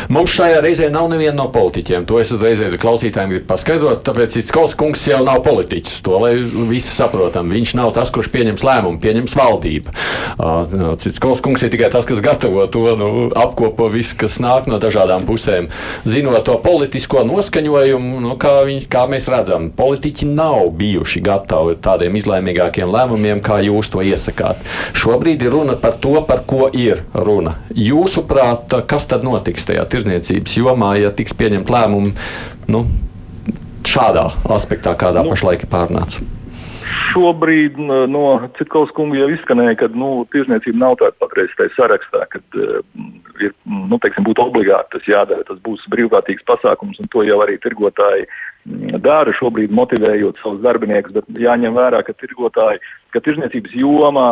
[0.08, 2.06] Mums šajā reizē nav neviena no politiķiem.
[2.08, 4.00] To es uzreiz klausītājiem gribu paskaidrot.
[4.06, 5.98] Tāpēc Cits kungs jau nav politiķis.
[6.06, 6.30] To lai
[6.70, 7.50] visi saprotam.
[7.52, 9.92] Viņš nav tas, kurš pieņems lēmumu, pieņems valdība.
[10.40, 14.78] Uh, Cits kungs ir tikai tas, kas gatavo to, nu, apkopo visu, kas nāk no
[14.80, 15.68] dažādām pusēm.
[16.08, 22.16] Zinot to politisko noskaņojumu, nu, kā, viņ, kā mēs redzam, politiķi nav bijuši gatavi tādiem
[22.16, 24.64] izlēmīgākiem lēmumiem, kā jūs to iesakāt.
[24.96, 27.58] Šobrīd ir runa par to, par ko ir runa.
[27.76, 29.57] Jūsuprāt, kas tad notiks?
[29.58, 32.14] Notiks tajā tirzniecības jomā, ja tiks pieņemt lēmumi
[32.70, 32.86] nu,
[33.86, 36.22] šādā aspektā, kādā nu, pašlaik ir pārnāca?
[37.12, 37.76] Šobrīd
[38.08, 42.80] no Citkovas kunga jau izskanēja, ka nu, tirzniecība nav tāda patreiz tajā sarakstā, kad uh,
[43.40, 45.44] ir, nu, teiksim, būtu obligāti tas jādara.
[45.48, 48.28] Tas būs brīvprātīgs pasākums, un to jau arī tirgotāji
[49.04, 51.16] dara šobrīd, motivējot savus darbiniekus.
[51.16, 52.80] Bet jāņem vērā, ka tirgotāji,
[53.12, 54.30] ka tirzniecības jomā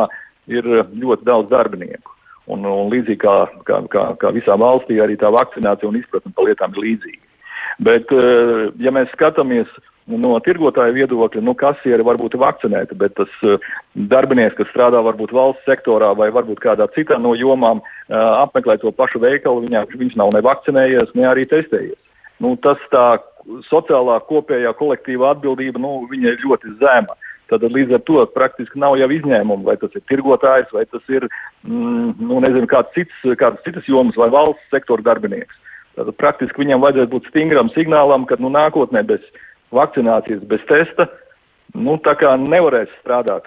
[0.49, 2.16] ir ļoti daudz darbinieku.
[2.47, 6.47] Un, un līdzīgi kā, kā, kā, kā visā valstī, arī tā vakcinācija un izpratne par
[6.47, 7.23] lietām ir līdzīga.
[7.83, 9.69] Bet, eh, ja mēs skatāmies
[10.07, 13.59] no tirgotāja viedokļa, nu, kasieri varbūt ir vakcinēti, bet tas eh,
[14.13, 18.95] darbinieks, kas strādā varbūt valsts sektorā vai varbūt kādā citā no jomām, eh, apmeklē to
[18.95, 21.99] pašu veikalu, viņā, viņš nav ne vakcinējies, ne arī testējies.
[22.41, 23.19] Nu, tas tā
[23.69, 27.17] sociālā kopējā kolektīva atbildība, nu, viņa ir ļoti zema.
[27.51, 31.29] Tad līdz ar to praktiski nav jau izņēmumu, vai tas ir tirgotājs, vai tas ir,
[31.63, 35.55] mm, nu, nezinu, kāds cits, kādas citas jomas vai valsts sektora darbinieks.
[35.97, 39.23] Tad praktiski viņam vajadzētu būt stingram signālam, ka, nu, nākotnē bez
[39.75, 41.07] vakcinācijas, bez testa,
[41.75, 43.47] nu, tā kā nevarēs strādāt.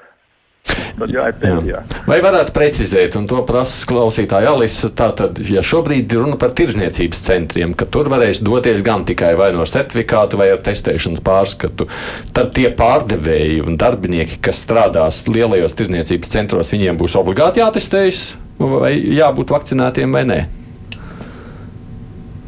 [1.02, 1.82] Tad jāiet pensijā.
[2.08, 7.24] Vai varētu precizēt, un to prasa klausītāja Alisa, tātad, ja šobrīd ir runa par tirzniecības
[7.26, 11.90] centriem, ka tur varēs doties gan tikai vai no certifikāta vai ar testēšanas pārskatu,
[12.36, 18.24] tad tie pārdevēji un darbinieki, kas strādās lielajos tirzniecības centros, viņiem būs obligāti jātestējas,
[18.60, 20.40] vai jābūt vakcinētiem vai nē?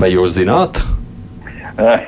[0.01, 0.81] Vai jūs zināt?
[1.77, 2.07] Eh,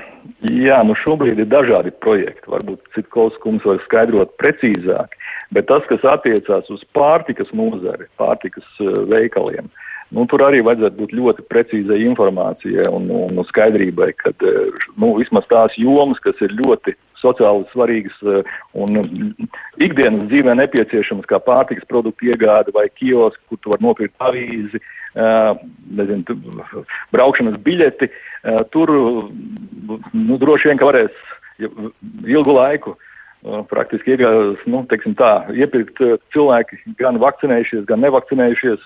[0.52, 2.50] jā, nu šobrīd ir dažādi projekti.
[2.52, 5.16] Varbūt Citkovs kungs var skaidrot precīzāk,
[5.56, 9.70] bet tas, kas attiecās uz pārtikas nozari, pārtikas uh, veikaliem,
[10.14, 15.16] nu, tur arī vajadzētu būt ļoti precīzai informācijai un, un, un skaidrībai, ka uh, nu,
[15.22, 19.00] vismaz tās jomas, kas ir ļoti sociāli svarīgas uh, un
[19.80, 26.38] ikdienas dzīvē nepieciešamas, kā pārtikas produktu iegāde vai kiosks, kur tu vari nopirkt avīzi, nezinu,
[27.14, 28.10] braukšanas biļeti,
[28.74, 31.26] tur nu, droši vien, varēs
[31.60, 32.98] ilgu laiku
[33.68, 36.00] praktiski iegādās, nu, teiksim tā, iepirkt
[36.32, 38.86] cilvēki gan vakcinējušies, gan nevakcinējušies,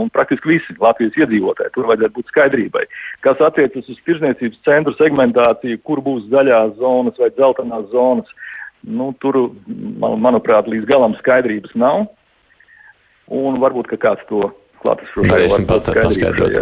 [0.00, 1.74] un praktiski visi Latvijas iedzīvotāji.
[1.74, 2.86] Tur vajadzētu būt skaidrībai.
[3.26, 8.32] Kas attiecas uz tirzniecības centru segmentāciju, kur būs zaļās zonas vai dzeltenās zonas,
[8.88, 9.42] nu, tur,
[10.00, 12.06] man, manuprāt, līdz galam skaidrības nav.
[13.28, 14.46] Un varbūt, ka kāds to
[14.84, 16.54] Varēsim pat paskaidrot.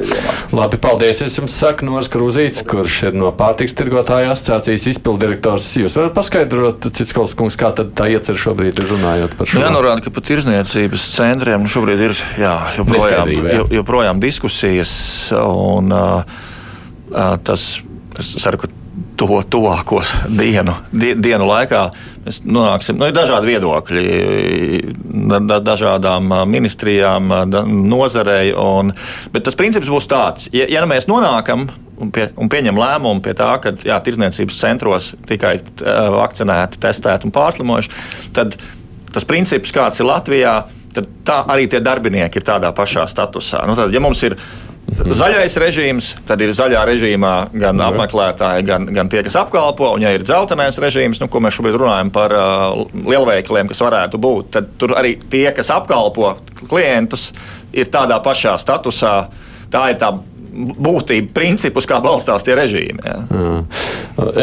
[0.56, 1.20] Labi, paldies.
[1.26, 5.68] Es jums saku Nors Krūzīts, kurš ir no pārtiks tirgotāja asociācijas izpildirektors.
[5.82, 9.60] Jūs varat paskaidrot, cits kols kungs, kā tad tā iecer šobrīd runājot par šo?
[9.62, 13.60] Jānorāda, ka par tirzniecības centriem nu, šobrīd ir jā, joprojām, jā.
[13.80, 14.96] joprojām diskusijas
[15.36, 16.40] un uh,
[17.12, 17.68] uh, tas,
[18.16, 18.72] es ceru, ka
[19.16, 21.82] to tuvāko dienu, die, dienu laikā
[22.26, 22.98] mēs nonāksim.
[23.00, 24.04] Nu, ir dažādi viedokļi,
[25.48, 28.52] da, dažādām ministrijām, da, nozarei.
[28.52, 28.92] Un,
[29.34, 33.24] bet tas princips būs tāds, ja, ja nu mēs nonākam un, pie, un pieņem lēmumu
[33.24, 35.58] pie tā, ka jā, tirdzniecības centros tikai
[36.16, 37.94] vakcinēti, testēti un pārslimojuši,
[38.36, 38.58] tad
[39.14, 40.58] tas princips, kāds ir Latvijā,
[40.96, 43.62] tad tā arī tie darbinieki ir tādā pašā statusā.
[43.68, 44.65] Nu, tad, ja mums ir Mhm.
[44.96, 47.88] Zaļais režīms, tad ir zaļā režīmā gan Jā.
[47.90, 49.92] apmeklētāji, gan, gan tie, kas apkalpo.
[49.96, 54.20] Un, ja ir dzeltenais režīms, nu, ko mēs šobrīd runājam par uh, lielveikaliem, kas varētu
[54.22, 57.30] būt, tad tur arī tie, kas apkalpo klientus,
[57.76, 59.18] ir tādā pašā statusā.
[59.70, 60.12] Tā ir tā
[60.56, 63.02] būtība, principus, kā balstās tie režīmi.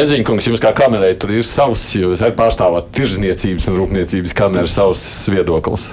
[0.04, 5.92] Eziņkungs, jums kā kamerai tur ir savs, jūs pārstāvat tirzniecības un rūpniecības kameras savs viedoklis.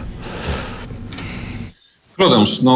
[2.21, 2.75] Protams, nu,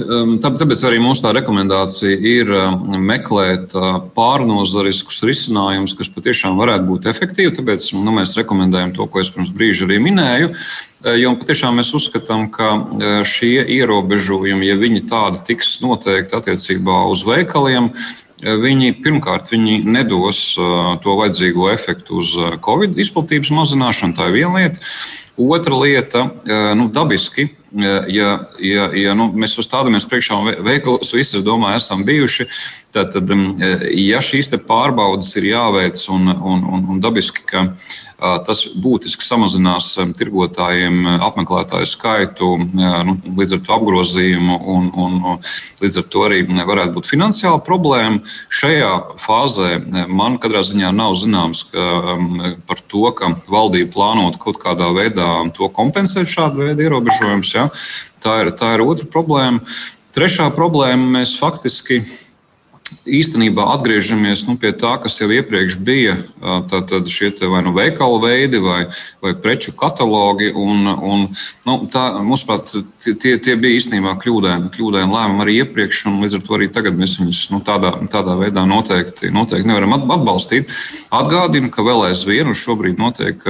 [0.00, 7.08] um, tāpēc arī mūsu rekomendācija ir um, meklēt uh, pārnozariskus risinājumus, kas patiešām varētu būt
[7.12, 7.52] efektīvi.
[7.58, 10.54] Tāpēc nu, mēs rekomendējam to, ko es pirms brīža arī minēju.
[10.54, 17.02] Uh, jo patiešām mēs uzskatām, ka uh, šie ierobežojumi, ja viņi tādi tiks noteikti attiecībā
[17.12, 17.92] uz veikaliem,
[18.42, 20.44] Viņi pirmkārt viņi nedos
[21.04, 24.16] to vajadzīgo efektu uz Covid izplatības mazināšanu.
[24.18, 24.82] Tā ir viena lieta.
[25.40, 26.26] Otra lieta,
[26.76, 27.48] nu, dabiski
[28.06, 32.46] ja, ja, ja nu, mēs uzstādamies priekšā veikalos, visi, es domāju, esam bijuši,
[32.92, 33.32] tad, tad
[33.96, 37.66] ja šīs pārbaudas ir jāveic un, un, un, un dabiski, ka
[38.46, 45.16] tas būtiski samazinās tirgotājiem apmeklētāju skaitu, nu, līdz ar to apgrozījumu un, un
[45.82, 48.22] līdz ar to arī varētu būt finansiāla problēma.
[48.52, 49.70] Šajā fāzē
[50.08, 51.88] man katrā ziņā nav zināms ka,
[52.68, 57.54] par to, ka valdība plānot kaut kādā veidā to kompensēt šādu veidu ierobežojumus.
[57.56, 57.68] Ja?
[58.22, 59.62] Tā, ir, tā ir otra problēma.
[60.12, 62.02] Trešā problēma mēs faktiski
[63.08, 66.16] īstenībā atgriežamies nu, pie tā, kas jau iepriekš bija.
[66.70, 68.84] Tad šie vai nu veikalu veidi, vai,
[69.22, 70.52] vai preču katalogi.
[70.54, 71.26] Un, un,
[71.66, 76.46] nu, tā, mūsuprāt, tie, tie bija īstenībā kļūdaini, kļūdaini lēmumi arī iepriekš, un līdz ar
[76.46, 80.72] to arī tagad mēs viņus nu, tādā, tādā veidā noteikti, noteikti nevaram atbalstīt.
[81.12, 83.42] Atgādinu, ka vēl aizvien uz šobrīd notiek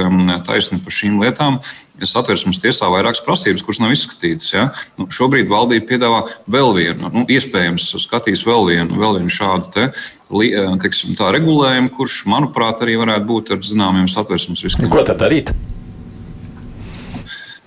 [0.47, 1.61] taisni par šīm lietām
[2.01, 4.49] satversmes tiesā vairākas prasības, kuras nav izskatītas.
[4.53, 4.65] Ja?
[4.97, 9.89] Nu, šobrīd valdība piedāvā vēl vienu, nu, iespējams, skatīs vēl vienu, vēl vienu šādu te,
[9.89, 14.89] eh, teiksim, tā, regulējumu, kurš, manuprāt, arī varētu būt ar zināmiem satversmes riskiem.
[14.93, 15.53] Ko tad darīt?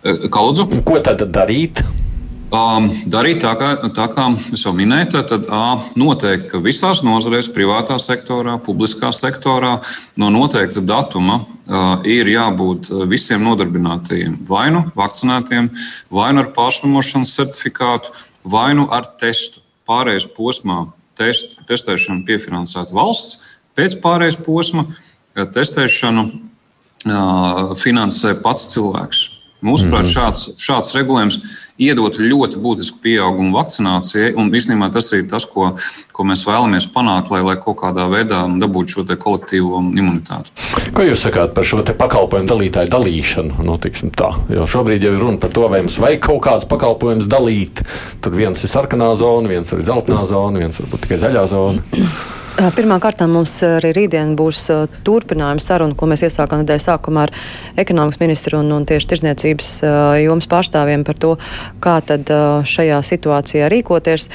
[0.04, 0.68] Eh, kā lūdzu?
[0.86, 1.84] Ko tad darīt?
[2.46, 7.48] Um, darīt tā, kā, tā kā es jau minēju, tad uh, noteikti, ka visās nozarēs,
[7.50, 9.72] privātā sektorā, publiskā sektorā,
[10.14, 15.72] no noteikta datuma uh, ir jābūt visiem nodarbinātajiem vai nu vakcinētiem,
[16.14, 18.14] vai nu ar pārslimošanas certifikātu,
[18.46, 19.64] vai nu ar testu.
[19.86, 20.80] Pārējais posmā
[21.18, 23.42] test, testēšanu piefinansēta valsts,
[23.78, 24.86] pēc pārējais posma
[25.34, 29.35] testēšanu uh, finansē pats cilvēks.
[29.66, 30.14] Mūsuprāt, mm -hmm.
[30.14, 31.40] šāds, šāds regulējums
[31.82, 35.72] iedot ļoti būtisku pieaugumu vakcinācijai, un īstenībā tas ir tas, ko,
[36.16, 40.54] ko mēs vēlamies panākt, lai, lai kaut kādā veidā dabūtu šo kolektīvo imunitāti.
[40.96, 43.60] Ko jūs sakāt par šo pakalpojumu dalītāju dalīšanu?
[43.66, 47.28] Nu, tā, jo šobrīd jau ir runa par to, vai mums vajag kaut kādas pakalpojumus
[47.28, 47.84] dalīt.
[48.24, 51.84] Tad viens ir sarkanā zona, viens ir dzeltenā zona, viens varbūt tikai zaļā zona.
[52.56, 54.62] Pirmkārt, mums arī rītdien būs
[55.04, 57.32] turpinājuma saruna, ko mēs iesākām nedēļas sākumā ar
[57.82, 59.72] ekonomikas ministru un, un tieši tirzniecības
[60.22, 61.34] jomas pārstāvjiem par to,
[61.84, 62.32] kā tad
[62.72, 64.30] šajā situācijā rīkoties.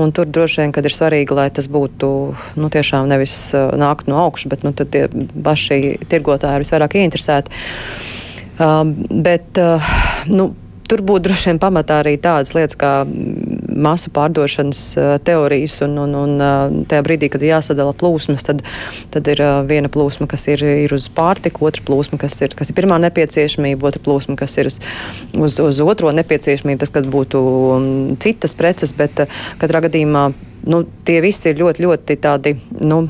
[0.00, 2.10] Un tur droši vien, kad ir svarīgi, lai tas būtu
[2.56, 7.64] nu, tiešām nevis nākt no augšas, bet nu, tie paši tirgotāji ir visvairāk ieinteresēti.
[8.56, 9.84] Uh, bet, uh,
[10.32, 10.54] nu,
[10.88, 12.92] tur būtu droši vien pamatā arī tādas lietas kā
[13.76, 14.80] masu pārdošanas
[15.26, 18.64] teorijas, un, un, un tajā brīdī, kad ir jāsadala plūsmas, tad,
[19.14, 22.78] tad ir viena plūsma, kas ir, ir uz pārtiku, otra plūsma, kas ir, kas ir
[22.78, 24.80] pirmā nepieciešamība, otra plūsma, kas ir uz,
[25.36, 27.46] uz, uz otro nepieciešamību, tas, kad būtu
[28.22, 29.26] citas preces, bet
[29.60, 30.30] katrā gadījumā
[30.66, 32.56] nu, tie visi ir ļoti, ļoti tādi.
[32.80, 33.04] Nu,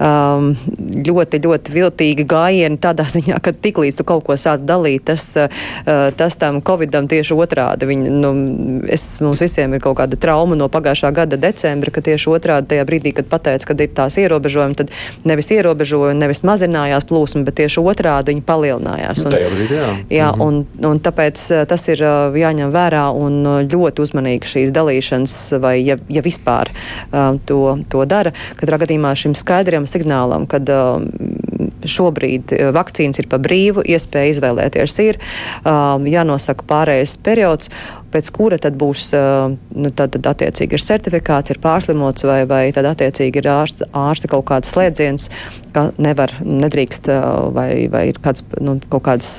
[0.00, 0.50] um,
[1.06, 6.10] ļoti, ļoti viltīgi gājieni tādā ziņā, ka tiklīdz tu kaut ko sāc dalīt, tas, uh,
[6.16, 7.88] tas tam Covidam tieši otrādi.
[7.90, 8.32] Viņi, nu,
[8.92, 12.86] es, mums visiem ir kaut kāda trauma no pagājušā gada decembra, ka tieši otrādi tajā
[12.88, 14.92] brīdī, kad pateica, ka ir tās ierobežojumi, tad
[15.28, 19.24] nevis ierobežojumi, nevis mazinājās plūsma, bet tieši otrādi viņi palielinājās.
[19.26, 19.90] Un, nu, brīdī, jā.
[20.10, 20.42] Jā, -hmm.
[20.42, 25.36] un, un tāpēc uh, tas ir uh, jāņem vērā un uh, ļoti uzmanīgi šīs dalīšanas,
[25.62, 26.45] vai ja, ja vispār
[27.46, 28.32] to, to dara.
[28.60, 30.70] Katrā gadījumā šim skaidram signālam, kad
[31.90, 35.20] šobrīd vakcīnas ir pa brīvu, iespēja izvēlēties ir,
[36.16, 37.72] jānosaka pārējais periods
[38.16, 42.88] pēc kura tad būs nu, tad, tad attiecīgi ir certifikāts, ir pārslimots vai, vai tad
[42.88, 45.28] attiecīgi ir ārsta, ārsta kaut kāds slēdziens,
[45.74, 47.10] ka nevar, nedrīkst
[47.56, 49.30] vai, vai ir kāds, nu, kaut kādas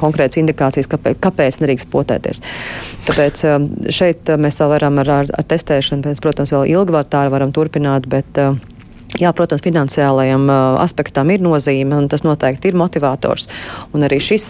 [0.00, 2.42] konkrētas indikācijas, kāpēc, kāpēc nedrīkst potēties.
[3.08, 3.44] Tāpēc
[3.92, 7.54] šeit mēs vēl varam ar, ar, ar testēšanu, pēc, protams, vēl ilgi var tā varam
[7.54, 8.54] turpināt, bet uh,
[9.18, 10.44] Jā, protams, finansiālajam
[10.78, 13.48] aspektam ir nozīme, un tas noteikti ir motivators.
[13.96, 14.46] Un arī šis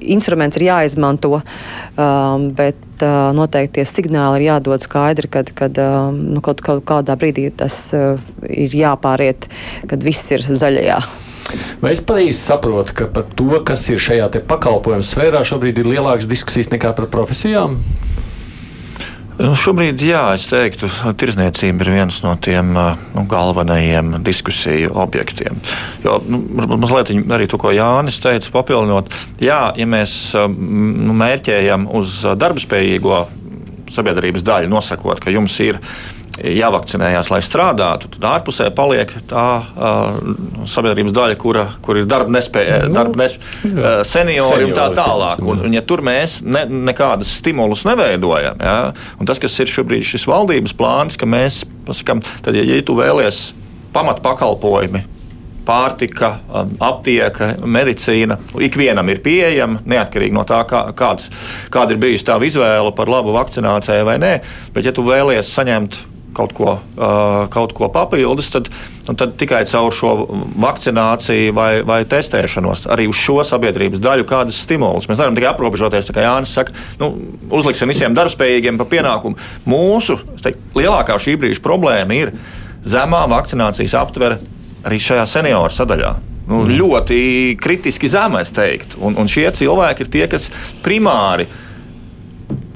[0.00, 1.38] instruments ir jāizmanto,
[2.58, 3.04] bet
[3.38, 5.78] noteikti tie signāli ir jādod skaidri, kad, kad
[6.18, 9.46] nu, kaut, kaut kādā brīdī tas ir jāpāriet,
[9.90, 10.98] kad viss ir zaļajā.
[11.82, 16.28] Vai es pareizi saprotu, ka par to, kas ir šajā pakalpojumu sfērā, šobrīd ir lielākas
[16.30, 17.78] diskusijas nekā par profesijām?
[19.42, 20.86] Nu, šobrīd, jā, es teiktu,
[21.18, 25.58] tirzniecība ir viens no tiem nu, galvenajiem diskusiju objektiem.
[26.04, 26.38] Jo, nu,
[26.76, 29.10] mazliet arī to, ko Jānis teica, papildinot,
[29.42, 33.18] jā, ja mēs nu, mērķējam uz darbspējīgo
[33.92, 35.80] sabiedrības daļu, nosakot, ka jums ir
[36.40, 40.32] jāvakcinējās, lai strādātu, tad ārpusē paliek tā uh,
[40.70, 45.42] sabiedrības daļa, kura, kur ir darba nespēja, nu, darba nespēja, uh, seniori un tā tālāk.
[45.44, 48.76] Un, un ja tur mēs ne, nekādas stimulus neveidojam, ja,
[49.20, 52.96] un tas, kas ir šobrīd šis valdības plāns, ka mēs pasakām, tad, ja, ja tu
[52.96, 53.50] vēlies
[53.92, 55.04] pamatpakalpojumi,
[55.66, 56.32] pārtika,
[56.82, 58.38] aptieka, medicīna.
[58.66, 61.28] Ikvienam ir pieejama, neatkarīgi no tā, kā, kāds,
[61.70, 64.32] kāda ir bijusi tā izvēle par labu vakcinācijai vai nē.
[64.74, 66.00] Bet, ja tu vēlies saņemt
[66.36, 66.76] kaut ko,
[67.52, 68.70] kaut ko papildus, tad,
[69.08, 70.12] tad tikai caur šo
[70.62, 75.08] vakcināciju vai, vai testēšanos arī uz šo sabiedrības daļu kādas stimulus.
[75.10, 77.12] Mēs nevaram tikai aprobežoties, kā Jānis saka, nu,
[77.52, 79.38] uzliksim visiem darbspējīgiem pa pienākumu.
[79.68, 82.34] Mūsu teik, lielākā šī brīža problēma ir
[82.82, 84.40] zemā vakcinācijas aptvere
[84.86, 86.12] arī šajā senioru sadaļā.
[86.48, 86.72] Nu, mm.
[86.74, 87.18] Ļoti
[87.62, 88.98] kritiski zema, es teiktu.
[89.06, 90.48] Un, un šie cilvēki ir tie, kas
[90.82, 91.46] primāri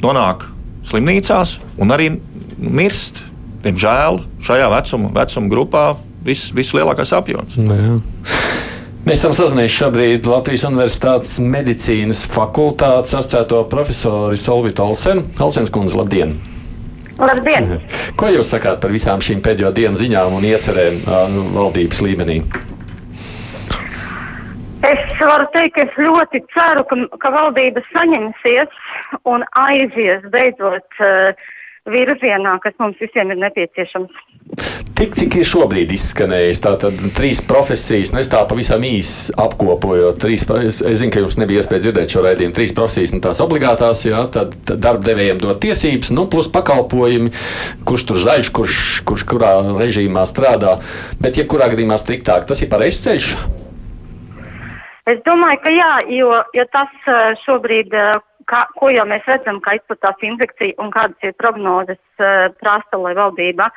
[0.04, 0.46] nonāk
[0.86, 2.12] slimnīcās un arī
[2.56, 3.24] mirst
[3.64, 5.86] diemžēl šajā vecuma, vecuma grupā
[6.26, 7.58] vis, vislielākais apjoms.
[7.60, 7.96] Nu jā.
[9.06, 15.22] Mēs esam sazinājuši šobrīd Latvijas Universitātes medicīnas fakultātes asociēto profesoru Solvitu Olsenu.
[15.38, 16.34] Olsens kundze, labdien!
[17.20, 17.76] Labdien!
[18.18, 22.40] Ko jūs sakāt par visām šīm pēdējo dienu ziņām un iecerēm uh, valdības līmenī?
[24.90, 28.74] Es varu teikt, ka es ļoti ceru, ka, ka valdība saņemsies
[29.30, 31.46] un aizies beidzot uh,
[31.90, 34.24] virzienā, kas mums visiem ir nepieciešams.
[34.96, 40.46] Tik cik ir šobrīd izskanējis, tātad trīs profesijas, nu es tā pavisam īsi apkopojot, trīs,
[40.62, 44.06] es, es zinu, ka jums nebija iespēja dzirdēt šo raidījumu, trīs profesijas, nu tās obligātās,
[44.08, 47.34] jā, tad, tad darbdevējiem dot tiesības, nu plus pakalpojumi,
[47.88, 50.78] kurš tur zaļš, kurš, kurš kurā režīmā strādā,
[51.20, 53.30] bet jebkurā gadījumā striktāk, tas ir pareizs ceļš.
[55.06, 58.16] Es domāju, ka jā, jo, jo tas eh, šobrīd eh,
[58.50, 63.14] kā, ko jau mēs redzam, kā izplatās infekcija un kādas ir prognozes uh, prasa, lai
[63.18, 63.70] valdība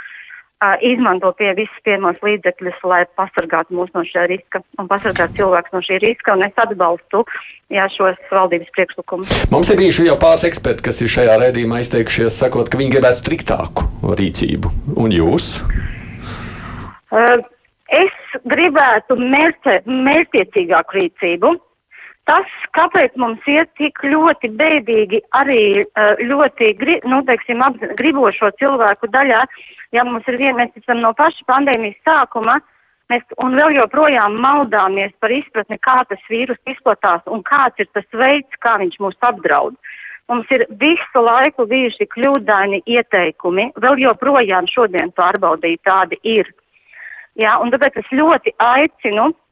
[0.83, 5.79] izmanto pie visus piemos līdzekļus, lai pasargātu mūs no šī riska un pasargātu cilvēkus no
[5.85, 6.35] šī riska.
[6.35, 7.23] Un es atbalstu
[7.71, 9.31] jā, šos valdības priekšlikumus.
[9.53, 13.21] Mums ir bijuši jau pāris eksperti, kas ir šajā redzījumā izteikušies, sakot, ka viņi gribētu
[13.21, 13.87] striktāku
[14.19, 14.73] rīcību.
[14.99, 15.61] Un jūs?
[17.09, 17.39] Uh,
[17.95, 18.13] es
[18.43, 21.55] gribētu mērķiecīgāku rīcību.
[22.29, 25.61] Tas, kāpēc mums iet tik ļoti bēdīgi arī
[26.29, 26.67] ļoti,
[27.09, 27.63] nu, teiksim,
[27.97, 29.39] gribošo cilvēku daļā,
[29.97, 32.59] ja mums ir vien, mēs esam no paša pandēmijas sākuma,
[33.09, 38.05] mēs un vēl joprojām maldāmies par izpratni, kā tas vīrus izplatās un kāds ir tas
[38.13, 39.79] veids, kā viņš mūs apdraud.
[40.29, 46.53] Mums ir visu laiku bijuši kļūdaini ieteikumi, vēl joprojām šodien pārbaudīt tādi ir.
[47.41, 49.48] Jā, un tāpēc es ļoti aicinu Eh,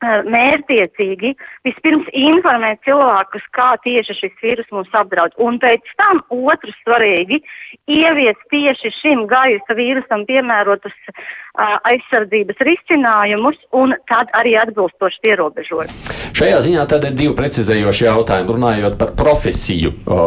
[0.00, 1.34] mērtiecīgi
[1.66, 7.42] vispirms informēt cilvēkus, kā tieši šis vīrus mūs apdraud, un pēc tam otrs svarīgi
[7.90, 16.19] ieviest tieši šim gaisa vīrusam piemērotus uh, aizsardzības risinājumus un tad arī atbilstoši ierobežot.
[16.36, 18.54] Šajā ziņā tad ir divi precizējoši jautājumi.
[18.56, 20.18] Runājot par profesiju, o,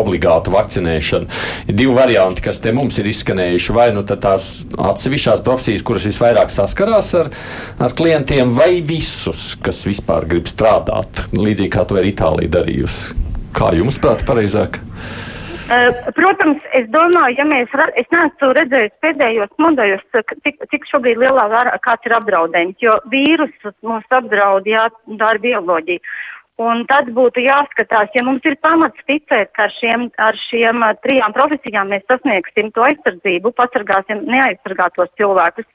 [0.00, 1.28] obligātu vakcinēšanu,
[1.66, 3.76] ir divi varianti, kas te mums ir izskanējuši.
[3.76, 7.30] Vai nu tās atsevišķās profesijas, kuras visvairāk saskarās ar,
[7.82, 13.16] ar klientiem, vai visus, kas vispār grib strādāt, līdzīgi kā to ir Itālija darījusi.
[13.56, 14.80] Kā jums prāt pareizāk?
[15.66, 20.04] Uh, protams, es domāju, ja mēs, es neesmu redzējis pēdējos modeļos,
[20.46, 24.84] cik, cik šobrīd lielā vērā kāds ir apdraudējums, jo vīrusus mūs apdraud, jā,
[25.18, 26.04] tā ir bioloģija.
[26.62, 31.34] Un tad būtu jāskatās, ja mums ir pamats ticēt, ka ar šiem, ar šiem trijām
[31.34, 35.66] profesijām mēs sasniegsim to aizsardzību, pasargāsim neaizsargātos cilvēkus,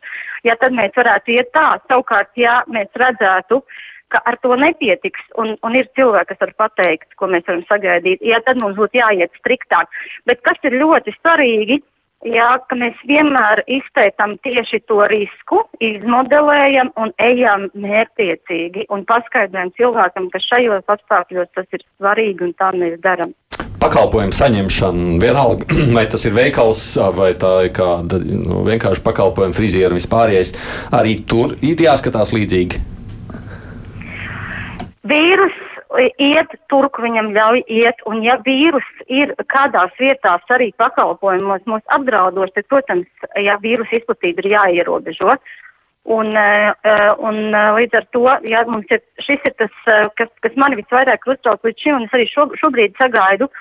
[0.48, 1.68] ja tad mēs varētu iet tā.
[1.92, 6.54] Savukārt, ja mēs redzētu, uh, ka ar to nepietiks un, un ir cilvēki, kas var
[6.66, 8.24] pateikt, ko mēs varam sagaidīt.
[8.26, 9.90] Jā, tad mums būtu jāiet striktāk.
[10.30, 11.82] Bet kas ir ļoti svarīgi,
[12.28, 20.30] jā, ka mēs vienmēr izpētam tieši to risku, izmodelējam un ejam mērtiecīgi un paskaidrojam cilvēkam,
[20.34, 23.34] ka šajos apstākļos tas ir svarīgi un tā mēs daram
[23.82, 25.66] pakalpojumu saņemšana, vienalga,
[25.98, 26.84] vai tas ir veikals,
[27.18, 30.54] vai tā ir kāda nu, vienkārši pakalpojuma frizieru vispārējais,
[30.94, 33.01] arī tur ir jāskatās līdzīgi.
[35.12, 35.56] Vīrus
[36.22, 41.84] iet tur, kur viņam ļauj iet, un ja vīrus ir kādās vietās arī pakalpojumos mūs
[41.96, 45.36] apdraudoši, tad, protams, ja vīrus izplatība ir jāierobežo.
[46.16, 46.32] Un,
[47.28, 47.42] un
[47.78, 49.76] līdz ar to, ja mums ir, šis ir tas,
[50.18, 53.52] kas, kas mani visvairāk uztrauc līdz šim, un es arī šo, šobrīd sagaidu,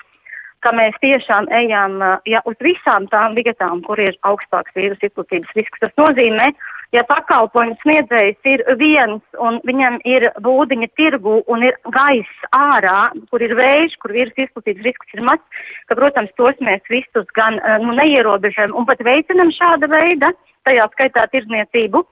[0.65, 1.99] ka mēs tiešām ejam
[2.29, 5.83] ja, uz visām tām vietām, kur ir augstāks vīrus izplatības risks.
[5.83, 11.77] Tas nozīmē, uh, ja pakalpojumu sniedzējs ir viens un viņam ir būdiņa tirgu un ir
[11.95, 16.83] gaiss ārā, kur ir vējš, kur vīrusu izplatības risks ir mazs, ka, protams, tos mēs
[16.91, 20.33] visus gan eh, nu, neierobežam un pat veicinam šāda veida,
[20.67, 22.03] tajā skaitā tirzniecību.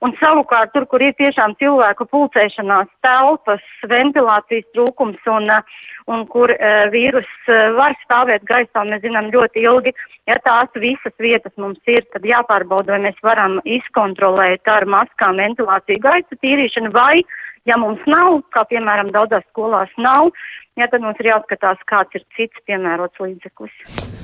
[0.00, 5.50] Un savukārt tur, kur ir tiešām cilvēku pulcēšanās telpas, ventilācijas trūkums un,
[6.08, 9.92] un kur uh, vīrus uh, var stāvēt gaisā, mēs zinām ļoti ilgi,
[10.30, 16.00] ja tās visas vietas mums ir, tad jāpārbauda, vai mēs varam izkontrolēt ar maskām ventilāciju
[16.06, 17.20] gaisa tīrīšanu, vai,
[17.68, 20.32] ja mums nav, kā piemēram daudzās skolās nav,
[20.80, 24.19] ja tad mums ir jāskatās, kāds ir cits piemērots līdzeklis.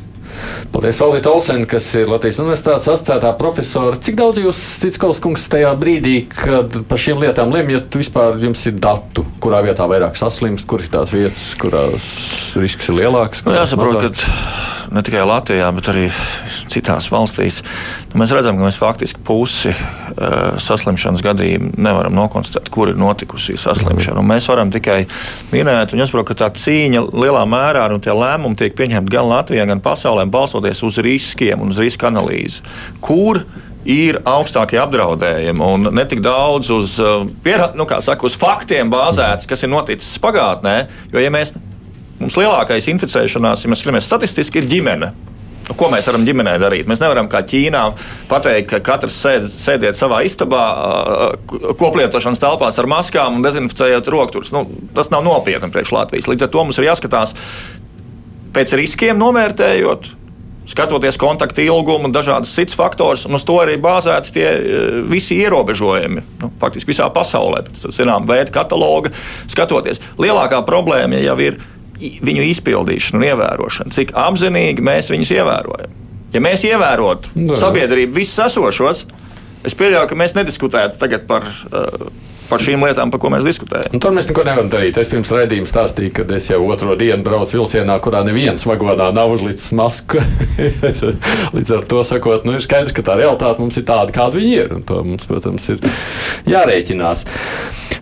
[0.72, 3.98] Paldies, Olīte Olsen, kas ir Latvijas Universitātes asociētā profesora.
[4.02, 8.76] Cik daudz jūs, Citskaus kungs, tajā brīdī, kad par šīm lietām lemjat, vispār jums ir
[8.82, 12.08] datu, kurā vietā vairāk saslimst, kur ir tās vietas, kurās
[12.58, 13.44] risks ir lielāks?
[13.46, 16.06] Nu, jāsaprot, ka ne tikai Latvijā, bet arī
[16.70, 17.62] citās valstīs
[18.12, 23.52] nu, mēs redzam, ka mēs faktiski pusi uh, saslimšanas gadījumu nevaram nokonstatēt, kur ir notikusi
[23.52, 24.22] šī saslimšana.
[24.22, 25.02] Un mēs varam tikai
[25.52, 29.66] minēt, un jāsaprot, ka tā cīņa lielā mērā un tie lēmumi tiek pieņemti gan Latvijā,
[29.68, 30.26] gan pasaulē,
[30.56, 32.62] balstoties uz riskiem un uz riska analīzi.
[33.00, 33.44] Kur
[33.86, 36.96] ir augstākie apdraudējumi un ne tik daudz uz,
[37.42, 40.88] piera, nu, saka, uz faktiem bāzēts, kas ir noticis pagātnē.
[41.12, 41.54] Jo, ja mēs,
[42.18, 45.12] mums lielākais inficēšanās, ja mēs skatāmies statistiski, ir ģimene.
[45.66, 46.86] Nu, ko mēs varam ģimenē darīt?
[46.86, 47.80] Mēs nevaram kā Ķīnā
[48.30, 50.62] pateikt, ka katrs sēd, sēdiet savā istabā,
[51.50, 54.54] koplietošanas telpās ar maskām un dezinficējot rokturus.
[54.54, 54.62] Nu,
[54.94, 56.30] tas nav nopietni priekš Latvijas.
[56.30, 57.34] Līdz ar to mums ir jāskatās
[58.54, 60.12] pēc riskiem novērtējot.
[60.66, 64.46] Skatoties kontaktu ilgumu un dažādas citas faktors, un uz to arī bāzēti tie
[65.06, 66.24] visi ierobežojumi.
[66.42, 69.12] Nu, faktiski visā pasaulē, pēc zinām veida kataloga
[69.46, 70.02] skatoties.
[70.18, 71.60] Lielākā problēma jau ir
[71.96, 76.02] viņu izpildīšanu un ievērošanu, cik apzinīgi mēs viņus ievērojam.
[76.34, 79.06] Ja mēs ievērotu sabiedrību visus esošos,
[79.66, 81.46] Es pieļauju, ka mēs nediskutētu tagad par.
[81.70, 82.08] Uh,
[82.50, 83.94] par šīm lietām, par ko mēs diskutējam.
[83.96, 84.98] Un tur mēs neko nevaram darīt.
[85.00, 89.34] Es pirms raidījuma stāstīju, ka es jau otro dienu braucu vilcienā, kurā neviens vagonā nav
[89.34, 90.22] uzlicis masku.
[91.56, 94.54] Līdz ar to sakot, nu, ir skaidrs, ka tā realitāte mums ir tāda, kāda viņi
[94.60, 94.76] ir.
[94.78, 95.82] Un to mums, protams, ir
[96.50, 97.26] jārēķinās.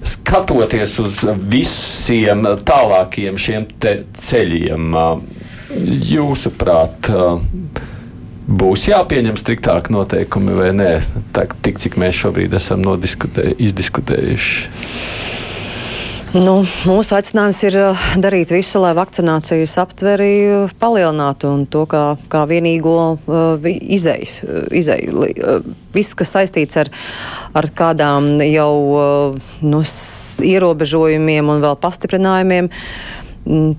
[0.04, 4.98] Skatoties uz visiem tālākiem šiem ceļiem,
[6.10, 7.10] jūsuprāt,
[8.48, 10.90] būs jāpieņem striktāk noteikumi vai nē,
[11.36, 14.68] tā, tik cik mēs šobrīd esam izdiskutējuši.
[16.34, 22.16] Nu, mūsu aicinājums ir uh, darīt visu, lai vakcinācijas aptveri uh, palielinātu un to kā,
[22.26, 24.66] kā vienīgo uh, izēju.
[24.74, 25.14] izēju.
[25.14, 26.90] Uh, viss, kas saistīts ar,
[27.54, 29.84] ar kādām jau uh, nu,
[30.50, 32.66] ierobežojumiem un vēl pastiprinājumiem.
[32.66, 33.23] Uh,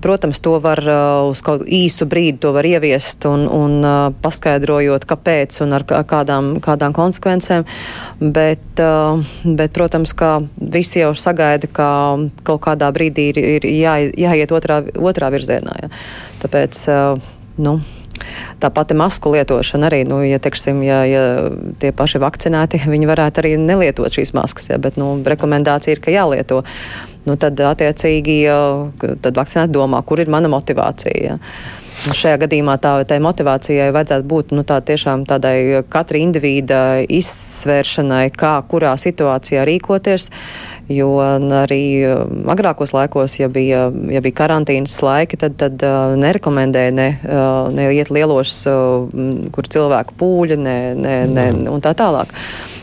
[0.02, 5.74] protams, to var uh, uz kaut īsu brīdi ieviest un, un uh, paskaidrojot, kāpēc un
[5.74, 7.66] ar kādām, kādām konsekvencēm,
[8.20, 11.90] bet, uh, bet, protams, ka visi jau sagaida, ka
[12.46, 15.76] kaut kādā brīdī ir, ir jā, jāiet otrā, otrā virzienā.
[15.82, 15.92] Ja.
[16.46, 16.86] Tāpēc,
[17.58, 17.80] nu,
[18.60, 21.24] Tā pati masku lietošana arī, nu, ja, teiksim, ja, ja
[21.82, 26.14] tie paši vakcinēti, viņi varētu arī nelietot šīs maskas, ja, bet nu, rekomendācija ir, ka
[26.14, 26.64] jālieto.
[27.26, 28.44] Nu, tad, attiecīgi,
[29.02, 31.16] tad vakcinēti domā, kur ir mana motivācija.
[31.26, 31.40] Ja.
[31.96, 38.94] Šajā gadījumā tā, tai motivācijai vajadzētu būt nu, tā tādai katra indivīda izsvēršanai, kā kurā
[39.00, 40.28] situācijā rīkoties.
[40.86, 46.92] Jo arī um, agrākos laikos, ja bija, ja bija karantīnas laiki, tad, tad uh, nerekomendēja
[46.94, 49.08] ne, uh, ne iet lielos, uh,
[49.56, 52.36] kur cilvēku pūļi, ne, ne, ne, un tā tālāk.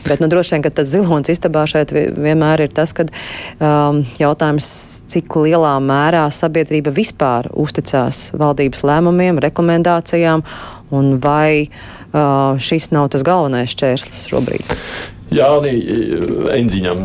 [0.02, 4.66] Bet nu, droši vien tas zilonis istabā šeit vienmēr ir tas, ka um, jautājums,
[5.12, 10.42] cik lielā mērā sabiedrība vispār uzticās valdības lēmumiem, rekomendācijām,
[10.90, 14.80] un vai uh, šis nav tas galvenais šķērslis šobrīd.
[15.32, 15.48] Jā,
[16.52, 17.04] Enziņam,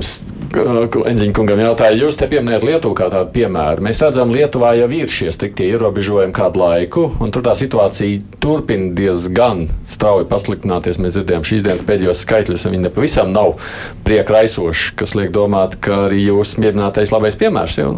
[1.07, 3.83] Enziņa kungam jautāja, jūs te pieminējat Lietuvu kā tādu piemēru.
[3.87, 8.91] Mēs redzam, Lietuvā jau ir šie striktie ierobežojumi kādu laiku, un tur tā situācija turpina
[8.97, 10.99] diezgan strauji pasliktināties.
[11.03, 13.55] Mēs dzirdējām šīs dienas pēdējos skaitļus, un viņi nepavisam nav
[14.07, 17.91] prieka raisoši, kas liek domāt, ka arī jūs mierinātais labais piemērs jau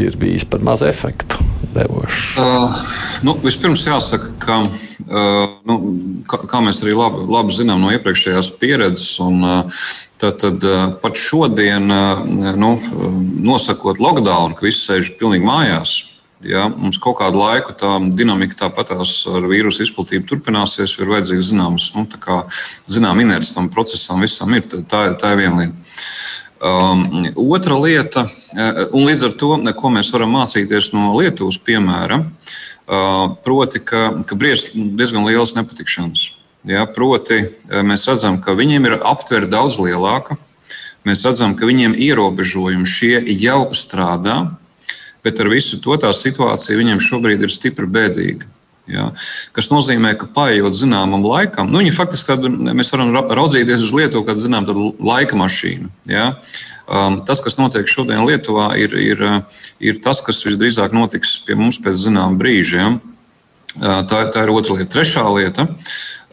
[0.00, 1.33] ir bijis par mazu efektu
[1.74, 2.24] devošs.
[2.38, 2.82] Uh,
[3.26, 4.64] nu, vispirms jāsaka, ka
[5.04, 5.74] Uh, nu,
[6.24, 9.82] kā, kā mēs arī labi, labi zinām no iepriekšējās pieredzes, un, uh,
[10.22, 11.92] tad, tad uh, pat šodien,
[12.56, 12.70] nu,
[13.44, 15.98] nosakot lockdown, ka visi sēž pilnīgi mājās,
[16.44, 21.86] Ja, mums kaut kādu laiku tā dinamika tāpatās ar vīrusu izplatību turpināsies, ir vajadzīgs zināms,
[21.96, 22.04] nu,
[22.90, 24.66] zinām, inerts tam procesam visam ir.
[24.68, 25.94] Tā, tā ir viena lieta.
[26.64, 32.54] Um, otra lieta, un līdz ar to, ko mēs varam mācīties no Lietuvas piemēra, uh,
[33.44, 36.32] Proti, ka, ka briest diezgan lielas nepatikšanas.
[36.68, 40.36] Ja, proti, mēs redzam, ka viņiem ir aptvere daudz lielāka.
[41.04, 44.54] Mēs redzam, ka viņiem ierobežojumi šie jau strādā,
[45.24, 48.48] bet ar visu to tā situācija viņiem šobrīd ir stipri bēdīga.
[48.88, 49.10] Ja,
[49.56, 54.36] kas nozīmē, ka paiet zināmam laikam, nu, faktiski tad mēs varam raudzīties uz Lietuvu kā
[54.36, 54.68] zinām,
[55.00, 55.88] laika mašīnu.
[56.08, 56.34] Ja.
[56.84, 59.22] Um, tas, kas notiek šodien Lietuvā, ir, ir,
[59.80, 62.82] ir tas, kas visdrīzāk notiks pie mums pēc zināma brīža.
[62.82, 62.90] Ja.
[63.74, 64.92] Uh, tā, tā ir otra lieta.
[64.98, 65.66] Trešā lieta.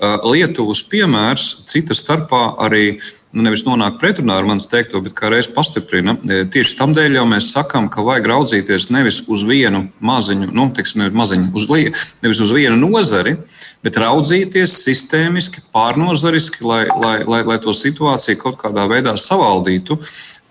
[0.02, 2.99] Uh, Lietuvas piemērs cita starpā arī
[3.32, 6.16] nu, nevis nonāk pretrunā ar manis teikto, bet kā reiz pastiprina.
[6.52, 11.08] Tieši tam dēļ jau mēs sakām, ka vajag raudzīties nevis uz vienu maziņu, nu, teiksim,
[11.16, 11.93] maziņu uz li,
[12.26, 13.38] nevis uz vienu nozari,
[13.86, 19.99] bet raudzīties sistēmiski, pārnozariski, lai, lai, lai, lai to situāciju kaut kādā veidā savaldītu.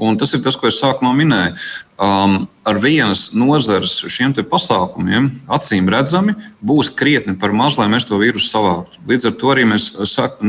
[0.01, 1.55] Un tas ir tas, ko es sākumā minēju.
[2.01, 6.33] Um, ar vienas nozares šiem pasākumiem, acīm redzami,
[6.65, 9.03] būs krietni par maz, lai mēs to vīrusu savāktu.
[9.11, 10.41] Līdz ar to arī mēs sak,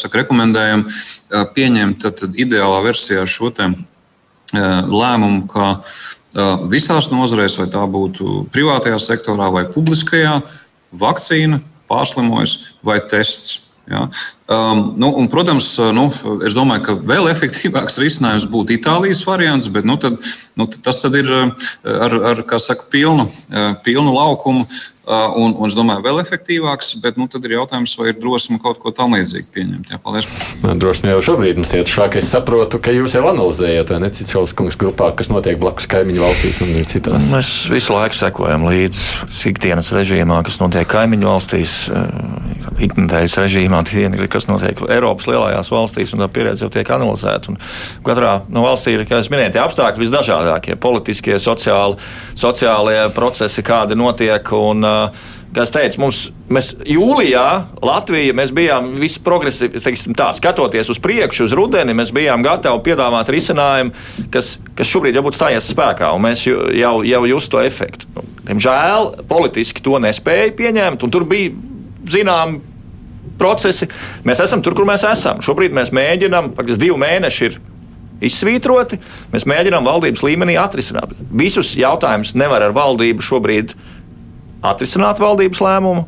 [0.00, 3.84] saka, rekomendējam uh, pieņemt tad, tad ideālā versijā šo te, uh,
[4.88, 5.74] lēmumu, ka
[6.70, 10.40] visās nozarēs, vai tā būtu privātajā sektorā vai publiskajā,
[10.98, 13.63] vakcīna, pārslimojas vai tests.
[13.90, 14.08] Ja?
[14.48, 16.06] Um, nu, un, protams, uh, nu,
[16.46, 20.16] es domāju, ka vēl efektīvāks risinājums būtu Itālijas variants, bet nu, tad,
[20.56, 21.52] nu, tas tad ir uh,
[21.84, 24.64] ar, ar saka, pilnu, uh, pilnu laukumu.
[25.04, 28.78] Un, un es domāju, vēl efektīvāks, bet nu, tad ir jautājums, vai ir drosme kaut
[28.80, 29.90] ko tamlīdzīgu pieņemt.
[29.92, 30.28] Jā, paldies.
[30.80, 32.16] Drosme jau šobrīd mums iet šāk.
[32.20, 36.24] Es saprotu, ka jūs jau analizējat, vai ne citas kungas grupā, kas notiek blakus kaimiņu
[36.24, 37.28] valstīs un citās.
[37.34, 41.76] Mēs visu laiku sekojam līdzi ikdienas režīmā, kas notiek kaimiņu valstīs
[42.80, 43.82] ikdienas režīmā,
[44.32, 47.52] kas notiek Eiropas lielajās valstīs, un tā pieredze jau tiek analizēta.
[47.52, 47.60] Un
[48.08, 52.00] katrā no valstī ir, kā jūs minējāt, apstākļi visdažādākie- politiskie, sociāli,
[52.32, 54.52] sociālie procesi, kādi notiek.
[54.54, 54.93] Un, uh,
[55.54, 56.20] kā es teicu, mums,
[56.52, 57.44] mēs jūlijā
[57.84, 59.82] Latvija, mēs bijām visi progresīvi,
[60.18, 63.94] tā, skatoties uz priekšu, uz rudeni, mēs bijām gatavi piedāvāt risinājumu,
[64.34, 68.10] kas, kas šobrīd jau būtu stājies spēkā, un mēs jau, jau justu to efektu.
[68.16, 71.54] Nu, diemžēl politiski to nespēja pieņemt, un tur bija
[72.10, 72.58] zinām
[73.38, 73.88] procesi.
[74.26, 75.42] Mēs esam tur, kur mēs esam.
[75.44, 77.58] Šobrīd mēs mēģinām, faktiski divi mēneši ir
[78.24, 79.00] izsvītroti.
[79.32, 81.14] Mēs mēģinām valdības līmenī atrisināt.
[81.34, 83.74] Visus jautājumus nevar ar valdību šobrīd
[84.64, 86.04] atrisināt valdības lēmumu.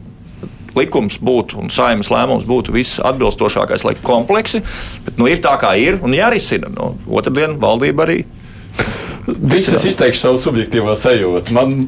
[0.77, 4.61] Likums būtu un saimnes lēmums būtu viss atbilstošākais, lai kompleksi,
[5.07, 6.69] bet nu, ir tā, kā ir un jārisina.
[6.73, 8.19] Nu, otrdien valdība arī.
[9.55, 11.57] Visas izteikšu savu subjektīvo sajūtu.
[11.57, 11.79] Man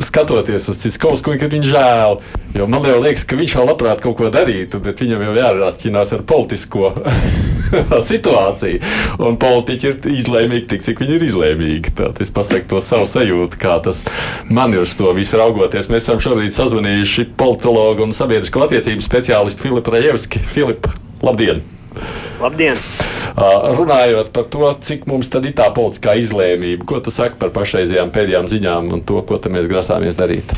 [0.00, 2.20] skatoties uz Citskovs kungu, ir viņa žēl.
[2.56, 6.14] Jo man jau liekas, ka viņš jau labprāt kaut ko darītu, bet viņam jau jārāķinās
[6.16, 6.94] ar politisko
[8.10, 8.80] situāciju.
[9.22, 11.94] Un politiķi ir izlēmīgi tik, cik viņi ir izlēmīgi.
[12.00, 14.04] Tad es pasaku to savu sajūtu, kā tas
[14.50, 15.90] man ir uz to visu raugoties.
[15.92, 20.42] Mēs esam šobrīd sazvanījuši politologu un sabiedrisko attiecību speciālistu Filipu Rajevski.
[20.50, 20.94] Filipa,
[21.24, 21.64] labdien!
[22.40, 22.78] Labdien!
[23.40, 28.12] Runājot par to, cik mums tad ir tā politiskā izlēmība, ko tas saka par pašreizējām
[28.14, 30.54] pēdējām ziņām un to, ko mēs grasāmies darīt?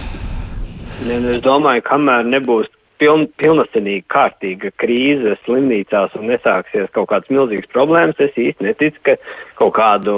[1.06, 2.70] Ne, nu, es domāju, kamēr nebūs
[3.02, 9.16] piln, pilnasenīga kārtīga krīze slimnīcās un nesāksies kaut kādas milzīgas problēmas, es īsti neticu, ka
[9.60, 10.14] kaut kādu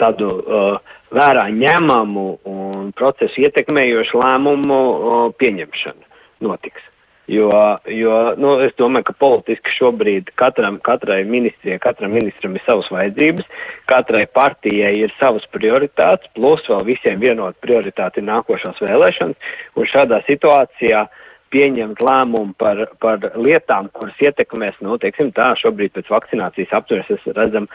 [0.00, 0.78] tādu uh,
[1.12, 6.10] vērā ņemamu un procesu ietekmējošu lēmumu uh, pieņemšana
[6.48, 6.88] notiks.
[7.30, 7.52] Jo,
[7.86, 13.46] jo nu, es domāju, ka politiski šobrīd katram, katrai ministrijai, katram ministram ir savas vajadzības,
[13.88, 21.06] katrai partijai ir savas prioritātes, plus vēl visiem vienot prioritāti nākošās vēlēšanas, un šādā situācijā
[21.52, 27.68] pieņemt lēmumu par, par lietām, kuras ietekmēs, nu, teiksim tā, šobrīd pēc vakcinācijas aptveres redzam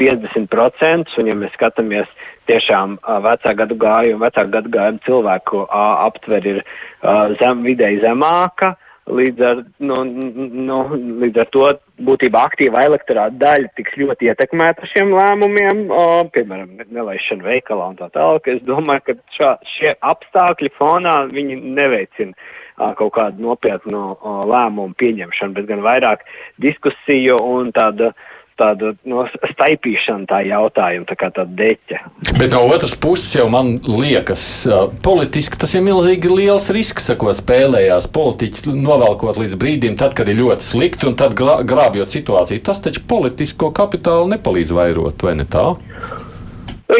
[0.00, 2.08] 50%, un ja mēs skatāmies
[2.50, 6.62] tiešām vecā gadu gājumu, vecā gadu gājumu cilvēku aptver ir
[7.40, 8.74] zem, vidēji zemāka,
[9.10, 11.64] Līdz ar, nu, nu, līdz ar to
[12.06, 18.06] būtībā aktīva elektorāta daļa tiks ļoti ietekmēta šiem lēmumiem, o, piemēram, nelaišana veikalā un tā
[18.14, 18.46] tālāk.
[18.52, 22.38] Es domāju, ka šā, šie apstākļi fonā viņi neveicina
[22.98, 24.04] kaut kādu nopietnu
[24.48, 26.24] lēmumu pieņemšanu, bet gan vairāk
[26.62, 28.30] diskusiju un tāda uh,
[28.62, 32.00] tāda no, staipīšana tā jautājuma, tā kā tāda deķa.
[32.38, 34.44] Bet no otras puses jau man liekas,
[35.04, 40.40] politiski tas ir milzīgi liels risks, ko spēlējās politiķi novelkot līdz brīdim, tad, kad ir
[40.40, 42.64] ļoti slikti un tad grābjot situāciju.
[42.66, 45.72] Tas taču politisko kapitālu nepalīdz vairot, vai ne tā?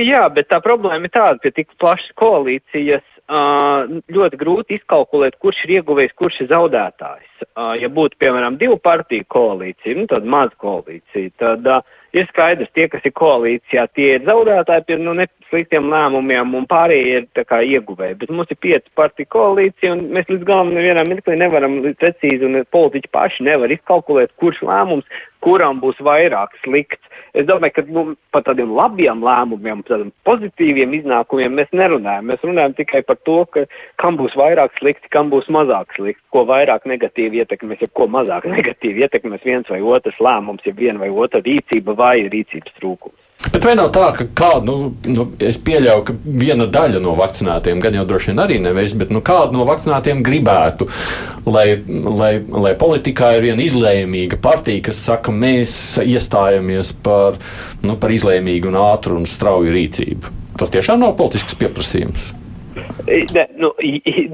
[0.01, 5.79] Jā, bet tā problēma ir tāda, ka tik plašas koalīcijas ļoti grūti izkalkulēt, kurš ir
[5.79, 7.45] ieguvējis, kurš ir zaudētājs.
[7.81, 11.67] Ja būtu, piemēram, divu partiju koalīcija, nu, tad maza koalīcija, tad
[12.13, 17.19] ir skaidrs, tie, kas ir koalīcijā, tie ir zaudētāji pie nu, nesliktiem lēmumiem, un pārējie
[17.23, 18.19] ir tā kā ieguvēji.
[18.21, 22.63] Bet mums ir pieci partiju koalīcija, un mēs līdz galam nevienam mirklī nevaram precīzi, un
[22.75, 25.09] politiķi paši nevar izkalkulēt, kurš lēmums
[25.45, 27.09] kuram būs vairāk slikts.
[27.33, 28.03] Es domāju, ka nu,
[28.35, 32.29] par tādiem labiem lēmumiem, tādiem pozitīviem iznākumiem mēs nerunājam.
[32.29, 33.65] Mēs runājam tikai par to, ka,
[34.03, 38.49] kam būs vairāk slikti, kam būs mazāk slikti, ko vairāk negatīvi ietekmēs, ja ko mazāk
[38.53, 43.22] negatīvi ietekmēs viens vai otrs lēmums, ja viena vai otra rīcība vai rīcības trūkums.
[43.51, 47.81] Bet vai nav tā, ka kāda, nu, nu, es pieļauju, ka viena daļa no vakcinētiem,
[47.83, 50.87] gan jau droši vien arī nevis, bet nu, kāda no vakcinētiem gribētu,
[51.51, 55.75] lai, lai, lai politikā ir viena izlēmīga partija, kas saka, mēs
[56.05, 57.41] iestājamies par,
[57.83, 60.39] nu, par izlēmīgu un ātru un strauju rīcību.
[60.63, 62.31] Tas tiešām nav politisks pieprasījums.
[63.07, 63.73] Ne, nu,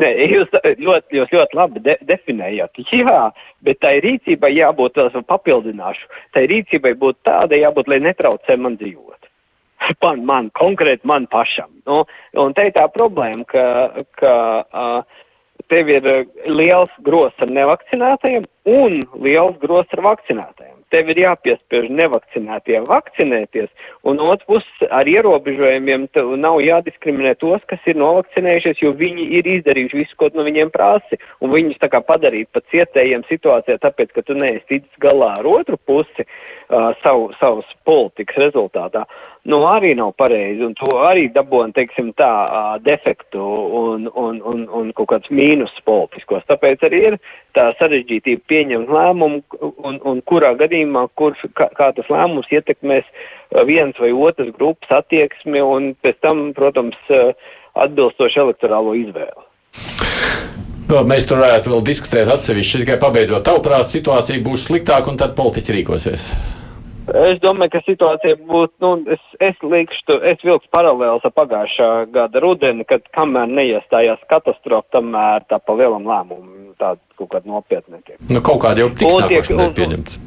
[0.02, 2.80] ne, jūs, ļoti, jūs ļoti labi de, definējat.
[2.94, 3.20] Jā,
[3.66, 9.30] bet tai rīcībai jābūt, vēl papildināšu, tai rīcībai būtu tāda jābūt, lai netraucē man dzīvot.
[10.02, 11.70] Man, man konkrēti man pašam.
[11.86, 12.02] Nu,
[12.42, 13.64] un te ir tā problēma, ka,
[14.18, 14.32] ka
[14.66, 15.20] uh,
[15.70, 16.08] tev ir
[16.50, 23.70] liels gros ar nevakcinētajiem un liels gros ar vakcinētajiem tev ir jāpiespiež nevakcinētie vakcinēties,
[24.08, 26.08] un otrs puses ar ierobežojumiem
[26.40, 31.20] nav jādiskriminē tos, kas ir novakcinējušies, jo viņi ir izdarījuši visu, ko no viņiem prasi,
[31.44, 35.48] un viņus tā kā padarīt pat cietējiem situācijā, tāpēc, ka tu neesi ticis galā ar
[35.48, 36.57] otru pusi uh,
[37.02, 39.06] savu, savas politikas rezultātā
[39.48, 42.28] nu, arī nav pareizi, un to arī dabūna, teiksim, tā
[42.84, 43.40] defektu
[43.80, 46.44] un, un, un, un kaut kāds mīnus politiskos.
[46.50, 47.16] Tāpēc arī ir
[47.56, 49.40] tā sarežģītība pieņemt lēmumu,
[49.88, 53.08] un, un kurā gadījumā, kur, kā, kā tas lēmums ietekmēs
[53.68, 56.98] viens vai otras grupas attieksmi, un pēc tam, protams,
[57.78, 59.46] atbilstoši elektorālo izvēli.
[60.88, 62.84] No, mēs tur varētu vēl diskutēt atsevišķi.
[62.84, 66.30] Tikai pabeidzot, tavuprāt, situācija būs sliktāka un tad politiķi rīkosies.
[67.08, 72.42] Es domāju, ka situācija būtu, nu, es, es likšu, es vilkšu paralēlus ar pagājušā gada
[72.44, 78.18] rudeni, kad kamēr neiestājās katastrofa, tamēr tā pa lielam lēmumu tāda kaut kāda nopietna netiek.
[78.28, 80.18] Nu, kaut kāda jau tiks un- pieņemts.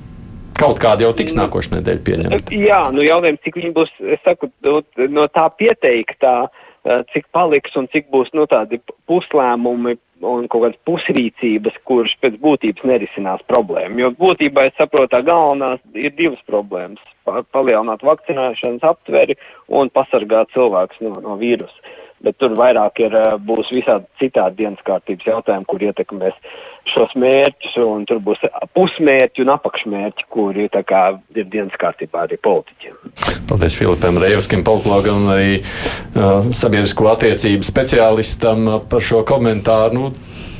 [0.61, 2.51] Kaut kāda jau tiks nākošais nedēļa pieņemta.
[2.53, 7.75] Jā, nu jautājums, cik viņi būs, es saku, no, no tā pieteiktā, eh, cik paliks
[7.77, 13.99] un cik būs, nu, tādi puslēmumi un kaut kādas pusrīcības, kuras pēc būtības nerisinās problēmu.
[14.03, 20.53] Jo būtībā, es saprotu, tā galvenās ir divas problēmas pa,- palielināt vakcinēšanas aptveri un pasargāt
[20.55, 21.97] cilvēkus no, no vīrusa.
[22.21, 26.37] Bet tur vairāk ir, eh, būs visādi citādi dienas kārtības jautājumi, kur ietekmēs
[26.85, 28.45] šos mērķus, un tur būs
[28.77, 33.00] pusmērķi un apakšmērķi, kuri ir dienas kārtībā arī politiķiem.
[33.47, 39.97] Paldies Filipam Reivskim, politologam un arī uh, sabiedrisko attiecību speciālistam uh, par šo komentāru.
[39.97, 40.11] Nu,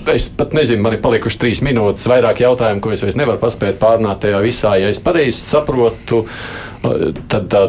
[0.09, 3.75] Es pat nezinu, man ir palikuši trīs minūtes, vairāk jautājumu, ko es vairs nevaru paspēt
[3.77, 4.71] pārnāt tajā visā.
[4.81, 7.61] Ja es pareizi saprotu, uh, tad tā,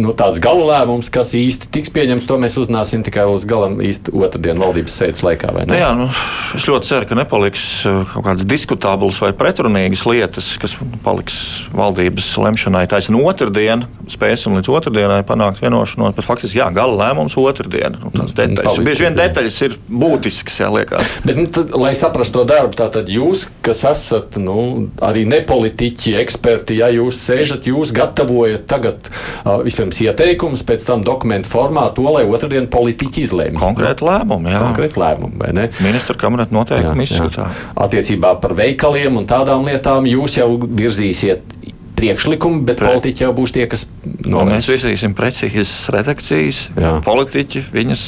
[0.00, 4.12] nu, tāds gala lēmums, kas īsti tiks pieņemts, to mēs uzzināsim tikai līdz galam īsti
[4.16, 5.52] otrdien valdības sēdes laikā.
[5.66, 6.08] Nu, jā, nu,
[6.56, 11.38] es ļoti ceru, ka nepaliks uh, kaut kādas diskutāblas vai pretrunīgas lietas, kas paliks
[11.76, 13.86] valdības lemšanai taisnība otrdien.
[14.12, 17.96] Spēsim līdz otrdienai panākt vienošanos, bet faktiski jā, gala lēmums otrdien.
[18.02, 18.68] Nu, tās detaļas.
[18.68, 19.24] paliks, Bieži vien jā.
[19.24, 21.16] detaļas ir būtiskas, jā, liekas.
[21.26, 26.78] Bet, nu, tad, lai saprastu to darbu, tātad jūs, kas esat nu, arī nepolitiķi, eksperti,
[26.82, 32.24] ja jūs sēžat, jūs gatavojat tagad uh, vispirms ieteikumus, pēc tam dokumentu formā to, lai
[32.26, 33.60] otrdien politiķi izlēma.
[33.60, 34.62] Konkrēti lēmumi, jā.
[34.64, 35.68] Konkrēti lēmumi, vai ne?
[35.84, 37.48] Ministra kabineta noteikumi izskatā.
[37.86, 41.56] Attiecībā par veikaliem un tādām lietām jūs jau virzīsiet
[41.96, 44.68] priekšlikumu, bet Pre- politiķi jau būs tie, kas Un mēs nolems.
[44.68, 46.60] virzīsim precīzas redakcijas.
[46.76, 46.92] Jā.
[47.06, 48.02] Politiķi viņas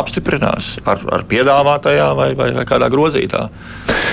[0.00, 3.48] apstiprinās ar, ar piedāvātajā vai, vai, vai kādā grozītā.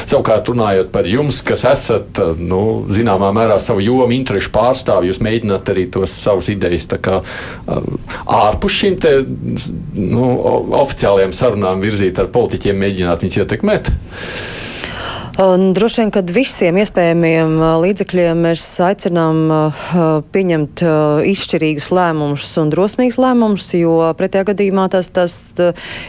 [0.08, 5.72] Savukārt, runājot par jums, kas esat nu, zināmā mērā savu jomu interešu pārstāvji, jūs mēģināt
[5.74, 7.20] arī tos savus idejas kā,
[8.26, 9.14] ārpus šīm te,
[9.98, 10.30] nu,
[10.80, 13.92] oficiālajām sarunām virzīt ar politiķiem, mēģināt viņus ietekmēt.
[15.38, 19.82] Un droši vien, kad visiem iespējamiem uh, līdzekļiem mēs aicinām uh,
[20.34, 25.36] pieņemt uh, izšķirīgus lēmumus un drosmīgus lēmumus, jo pretējā gadījumā tas, tas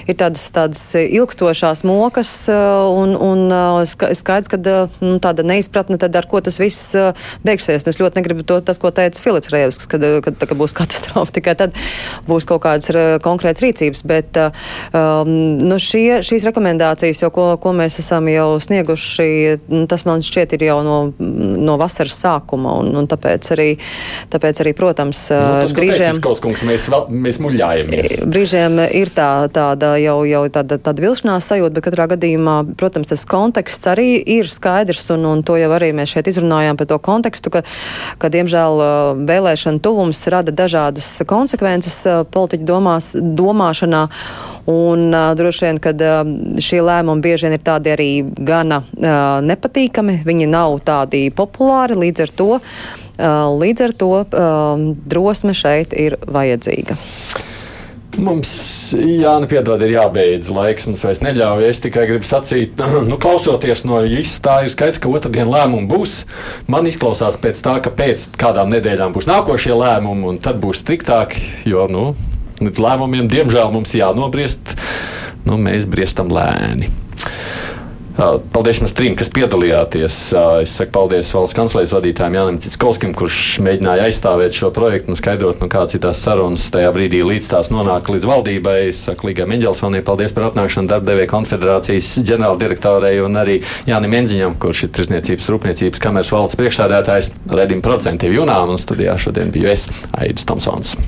[0.08, 3.52] ir tādas, tādas ilgstošās mokas un, un
[3.90, 4.60] ska- skaidrs, ka
[5.04, 6.96] nu, tāda neizpratne, tad ar ko tas viss
[7.44, 7.84] beigsies.
[7.84, 11.36] Un es ļoti negribu to, tas, ko teica Filips Rēvs, kad, kad, kad būs katastrofa,
[11.36, 11.76] tikai tad
[12.24, 14.06] būs kaut kādas konkrētas rīcības.
[14.08, 19.17] Bet um, nu, šie, šīs rekomendācijas, jau, ko, ko mēs esam jau snieguši,
[19.68, 22.76] nu, tas man šķiet ir jau no, no vasaras sākuma.
[22.82, 23.68] Un, un tāpēc, arī,
[24.32, 26.12] tāpēc arī, protams, Nu, tas, brīžiem.
[26.12, 28.16] teica Skauskungs, mēs, vēl- mēs muļājamies.
[28.28, 33.24] Brīžiem ir tā, tāda jau, jau tāda, tāda vilšanās sajūta, bet katrā gadījumā, protams, tas
[33.28, 37.50] konteksts arī ir skaidrs, un, un to jau arī mēs šeit izrunājām par to kontekstu,
[37.50, 37.62] ka,
[38.18, 38.82] ka diemžēl,
[39.28, 42.00] vēlēšana tuvums rada dažādas konsekvences
[42.34, 44.02] politiķu domās, domāšanā,
[44.68, 49.40] un uh, droši vien, ka uh, šie lēmumi bieži vien ir tādi arī gana uh,
[49.44, 55.96] nepatīkami, viņi nav tādi populāri, līdz ar to, uh, līdz ar to uh, drosme šeit
[55.96, 56.98] ir vajadzīga.
[58.18, 58.50] Mums,
[58.98, 60.88] jā, nu, piedod, ir jābeidz laiks.
[60.88, 61.66] Mums vairs neļauj.
[61.68, 66.22] Es tikai gribu sacīt, nu, klausoties no īsta, tā ir skaidrs, ka otrdien lēmumi būs.
[66.72, 71.44] Man izklausās pēc tā, ka pēc kādām nedēļām būs nākošie lēmumi, un tad būs striktāki.
[71.70, 72.10] Jo, nu,
[72.62, 74.74] līdz lēmumiem, diemžēl, mums jānobriest.
[75.48, 76.90] Nu, mēs briestam lēni.
[78.18, 80.14] Paldies jums trim, kas piedalījāties.
[80.64, 85.60] Es saku paldies valsts kanclējas vadītājiem Jānim Citskovskim, kurš mēģināja aizstāvēt šo projektu un skaidrot,
[85.62, 88.74] nu, kādas ir tās sarunas tajā brīdī, līdz tās nonāk līdz valdībai.
[88.88, 94.88] Es saku Līgai Meņģelsonai paldies par atnākšanu darbdevēja konfederācijas ģenerāldirektorei un arī Jānim Enziņam, kurš
[94.88, 99.86] ir Tirzniecības rūpniecības kameras valdes priekšsādātājs Redim Procentīvi Junām un studijā šodien biju es,
[100.18, 100.98] Aidis Tomsons.